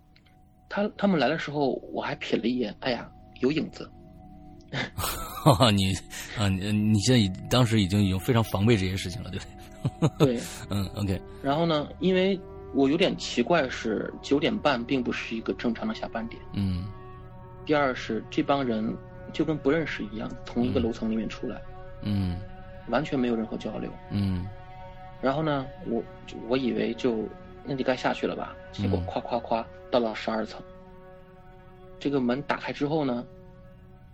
[0.67, 3.89] 他他们来的时候，我还瞥了一眼，哎呀，有影子。
[5.73, 5.93] 你
[6.37, 10.35] 啊，你你现在已当时已经已经非常防备这些事情了，对不对？
[10.35, 11.21] 对， 嗯，OK。
[11.41, 12.39] 然后呢，因为
[12.73, 16.41] 我有点奇怪，是九点半并不是一个正常的下班点。
[16.53, 16.85] 嗯。
[17.65, 18.95] 第二是这帮人
[19.33, 21.61] 就跟不认识一样，从一个楼层里面出来。
[22.01, 22.39] 嗯。
[22.87, 23.91] 完全没有任何交流。
[24.09, 24.47] 嗯。
[25.21, 26.03] 然后呢，我
[26.47, 27.27] 我以为就
[27.65, 30.61] 那就该下去了吧，结果咵咵咵到了十二层。
[31.99, 33.23] 这个门打开之后呢，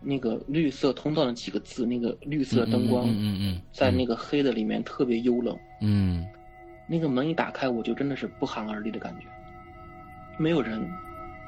[0.01, 5.57] 那个绿色通道的几个字，那个绿色灯光，嗯嗯，在那个黑的里面特别幽冷。
[5.81, 6.25] 嗯。
[6.87, 9.27] 那个门一打开，我就真的是不寒而栗的感觉，
[10.37, 10.81] 没有人。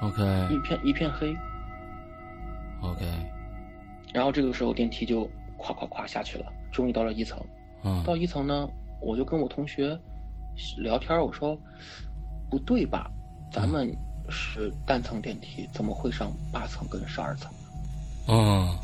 [0.02, 0.22] OK。
[0.52, 1.34] 一片一片黑。
[2.82, 3.06] OK。
[4.14, 5.24] 然后这个时候电梯就
[5.58, 7.40] 咵咵咵下去了，终于到了一层。
[7.84, 8.04] 嗯。
[8.04, 8.70] 到一层呢。
[9.02, 9.98] 我就跟我同学
[10.78, 11.58] 聊天，我说
[12.50, 13.10] 不对吧？
[13.50, 13.90] 咱们
[14.30, 17.50] 是单层电梯，怎么会上八层跟十二层？
[18.30, 18.78] 嗯，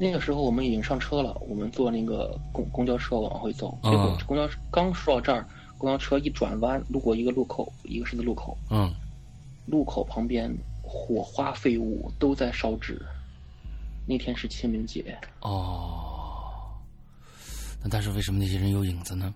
[0.00, 5.46] 那个时候我们已经上车了，我们坐那个公公交车往回走，结果公交车刚说到这儿，
[5.78, 8.58] 公交车一转弯，路过一个路口，一个十字路口。
[8.70, 8.92] 嗯，
[9.66, 10.52] 路口旁边
[10.82, 13.00] 火花飞舞，都在烧纸。
[14.04, 15.16] 那天是清明节。
[15.40, 16.08] 哦。
[17.82, 19.32] 那但是为什么那些人有影子呢？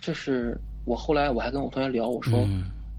[0.00, 2.46] 这是我后来我还跟我同学聊，我说，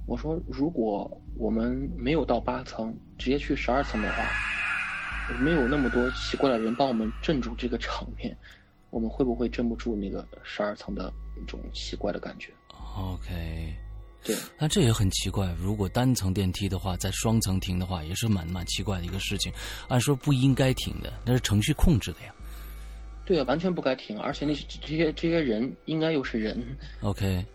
[0.06, 4.24] 我说如果我们没有到八层，直接去十二层的话，
[5.40, 8.36] 没有那么多奇怪的人帮我们镇住这个场面，
[8.90, 12.52] 我们会不会镇不住那个十二层的那种奇怪的感觉
[12.98, 13.76] ？OK，
[14.24, 14.36] 对。
[14.60, 19.52] 那这也很奇怪，如果单层电梯的话，在双层停的话，也是蛮蛮奇怪的一个事情。
[19.88, 22.34] 按说不应该停的，那是程序控制的呀。
[23.26, 26.62] 对啊，完全不该停，而且那些这些这些人应该又是人。
[27.02, 27.46] OK，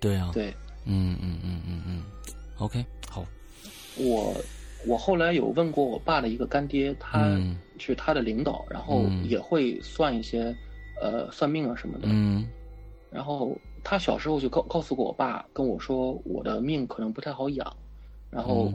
[0.00, 0.30] 对啊。
[0.32, 0.50] 对，
[0.86, 2.02] 嗯嗯嗯嗯嗯
[2.56, 3.26] ，OK，好。
[3.96, 4.34] 我
[4.86, 7.38] 我后来有问过我爸的一个干爹，他
[7.78, 10.54] 是他的领导，然后也会算一些
[11.00, 12.08] 呃算命啊什么的。
[12.10, 12.48] 嗯。
[13.10, 17.76] 然后他小时候就告告诉过我爸，跟我说我的命可能不太好养，
[18.30, 18.72] 然后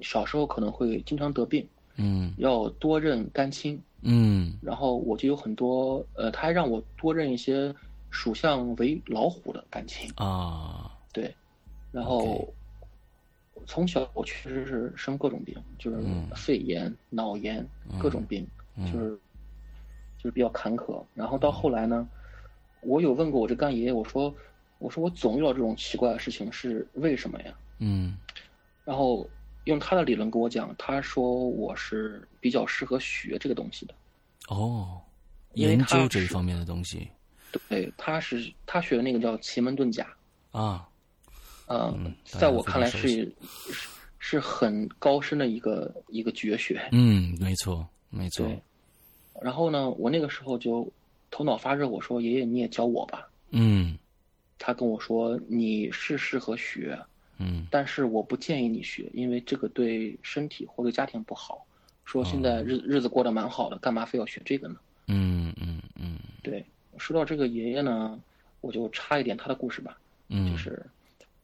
[0.00, 1.66] 小时候可能会经常得病。
[1.96, 2.32] 嗯。
[2.38, 3.80] 要多认干亲。
[4.04, 7.72] 嗯，然后我就有很多，呃，他还让我多认一些
[8.10, 11.32] 属相为老虎的感情啊，对，
[11.92, 12.52] 然后
[13.66, 15.98] 从小我确实是生各种病，就是
[16.34, 17.66] 肺炎、脑炎
[18.00, 18.46] 各种病，
[18.86, 19.10] 就是
[20.18, 21.04] 就是比较坎坷。
[21.14, 22.08] 然后到后来呢，
[22.80, 24.34] 我有问过我这干爷爷，我说
[24.78, 27.54] 我说我总遇到这种奇怪的事情是为什么呀？
[27.78, 28.16] 嗯，
[28.84, 29.28] 然后。
[29.66, 33.94] 用他的理论跟我讲，他说我是比较适合学这个东西的。
[34.48, 35.00] 哦，
[35.54, 37.08] 研究这一方面的东西。
[37.68, 40.04] 对，他是他学的那个叫奇门遁甲。
[40.50, 40.88] 啊。
[41.72, 43.32] 嗯，在我看来是是
[44.18, 46.80] 是很高深的一个一个绝学。
[46.92, 48.46] 嗯，没错，没错。
[48.46, 48.60] 对。
[49.40, 50.90] 然后呢，我那个时候就
[51.30, 53.98] 头脑发热，我说：“爷爷，你也教我吧。”嗯。
[54.58, 56.98] 他跟我说：“你是适合学。”
[57.38, 61.66] 嗯，但是我不建议你学，因为这个对身体或者家庭不好。
[62.04, 64.76] 说现在日日子过得蛮好的，干嘛非要学这个呢？
[65.08, 66.18] 嗯嗯嗯。
[66.42, 66.64] 对，
[66.98, 68.20] 说到这个爷爷呢，
[68.60, 69.98] 我就插一点他的故事吧。
[70.28, 70.84] 嗯，就是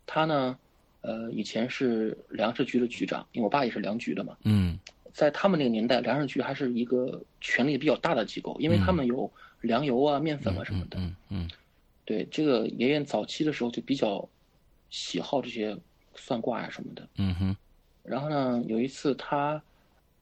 [0.09, 0.59] 他呢，
[1.03, 4.37] 呃，以前是粮食局的局长，因为我爸也是粮局的嘛。
[4.45, 4.77] 嗯，
[5.13, 9.31] 在他们那个年代，粮食局还是一个权力比较大的机构，因为他们有
[9.61, 10.99] 粮油啊、面粉啊什么的。
[10.99, 11.51] 嗯嗯。
[12.05, 14.29] 对，这个爷爷早期的时候就比较
[14.91, 15.79] 喜好这些。
[16.21, 17.57] 算卦呀什么的，嗯哼。
[18.03, 19.63] 然后呢，有一次他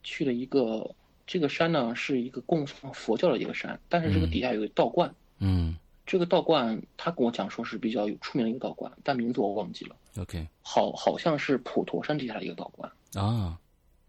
[0.03, 0.95] 去了一个
[1.27, 5.11] 这个山呢，是一个供奉佛教的一个山，但是这个底下有个道观。
[5.39, 5.75] 嗯。
[6.07, 9.97] 这个道观，他跟我讲说是比较有出名的一个道观，但名字我忘记了。
[10.19, 10.47] OK。
[10.63, 12.91] 好，好像是普陀山底下的一个道观。
[13.15, 13.59] 啊。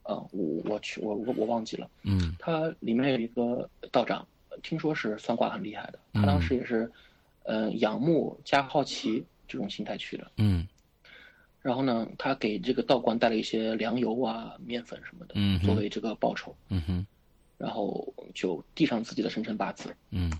[0.03, 1.89] 呃，我我去，我我我忘记了。
[2.03, 2.35] 嗯。
[2.39, 4.25] 他里面有一个道长，
[4.61, 5.99] 听说是算卦很厉害的。
[6.13, 6.89] 他当时也是，
[7.43, 10.31] 呃，仰慕加好奇这种心态去的。
[10.37, 10.65] 嗯。
[11.61, 16.55] 然后呢，他给这个道观带了一些粮油啊、面粉什么的，嗯作为这个报酬。
[16.69, 17.05] 嗯哼。
[17.57, 19.93] 然后就递上自己的生辰八字。
[20.11, 20.31] 嗯。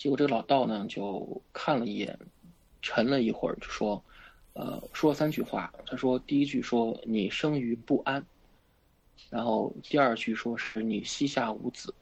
[0.00, 2.18] 结果这个老道呢，就看了一眼，
[2.80, 4.02] 沉了一会儿，就说
[4.54, 5.70] ：“呃，说了三句话。
[5.84, 8.24] 他说，第一句说你生于不安，
[9.28, 11.92] 然后第二句说是你膝下无子，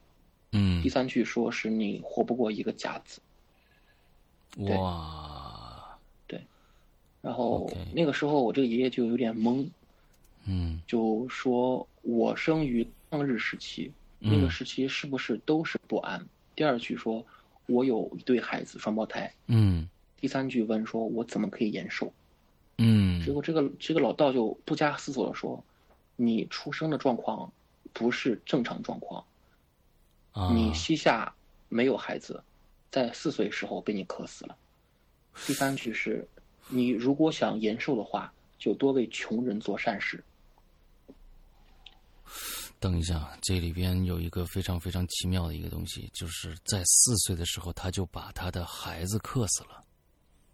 [0.53, 3.19] 嗯，第三句说是你活不过一个甲子。”
[4.69, 5.99] 哇。
[6.25, 6.41] 对
[7.21, 9.67] 然后那个时候，我这个爷爷就有点懵，
[10.45, 16.25] 嗯，就说我生于抗日时期，那个时期是不是都是不安？
[16.55, 17.25] 第二句说，
[17.69, 19.87] 我有一对孩子，双胞胎，嗯，
[20.19, 22.11] 第三句问说，我怎么可以延寿？
[22.77, 25.63] 嗯，结果这个这个老道就不加思索的说，
[26.15, 27.51] 你出生的状况
[27.93, 29.23] 不是正常状况，
[30.31, 31.33] 啊，你膝下
[31.67, 32.43] 没有孩子，
[32.89, 34.57] 在四岁时候被你渴死了。
[35.45, 36.27] 第三句是，
[36.69, 40.23] 你如果想延寿的话，就多为穷人做善事。
[42.79, 49.83] 等一下，这里边有一个非常非常奇妙的一个东西，就是在四岁的时候，他就把他的孩子克死了。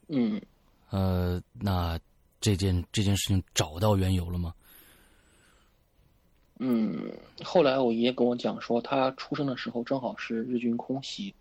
[0.08, 0.42] 嗯，
[0.90, 2.00] 呃，那
[2.42, 4.54] 这件这件事情找到缘由了吗？
[6.60, 7.12] 嗯，
[7.44, 11.34] 后来我爷爷跟我讲说，他出生的时候正好是日军空袭，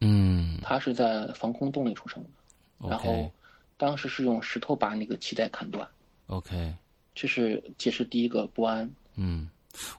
[0.00, 0.38] 嗯。
[0.60, 3.32] 他是在防空洞里出生的，然后
[3.76, 5.88] 当时是用石头把那个脐带砍断
[6.26, 6.74] ，OK，
[7.14, 8.90] 这是解释第一个不安。
[9.14, 9.48] 嗯，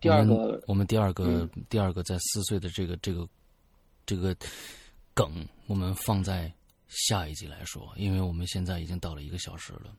[0.02, 1.50] 第二我们个我们第二个、嗯。
[1.70, 3.28] 第二个在四岁的这个这个
[4.06, 4.36] 这个
[5.14, 6.52] 梗，我们放在
[6.88, 9.94] 下一集来说，因为我们现在已经到了一个小时了，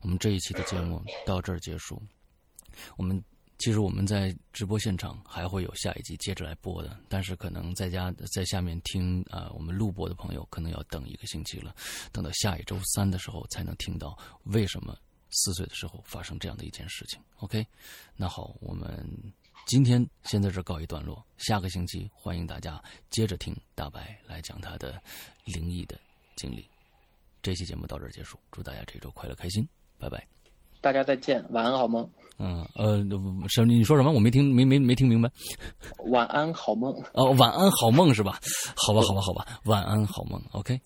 [0.00, 2.00] 我们这一期的节目到这儿结束。
[2.96, 3.22] 我们
[3.58, 11.74] 其实我们在直播现场还会有下一集接着来播的，但是可能在家在下面听啊、呃我们录播的朋友可能要等一个星期了，
[12.10, 14.96] 等到下一周三的时候才能听到为什么
[15.30, 17.20] 四岁的时候发生这样的一件事情。
[17.38, 17.66] OK，
[18.16, 19.08] 那好，我们
[19.66, 25.00] 今天先在这儿告一段落，下个星期欢迎大家接着听大白来讲他的
[25.44, 25.98] 灵异的
[26.36, 26.68] 经历。
[27.42, 29.66] 这期节目到这儿结束，祝大家这周快乐开心，
[29.98, 30.26] 拜拜。
[30.80, 32.96] 大家再见，晚安好梦，嗯呃，
[33.48, 33.66] 什么？
[33.66, 34.10] 你说什么？
[34.10, 35.30] 我没听，没没没听明白。
[36.10, 36.90] 晚安好梦。
[37.14, 38.40] 哦，晚安好梦是吧？
[38.76, 40.42] 好吧，好吧，好吧，晚安好梦。
[40.52, 40.80] OK。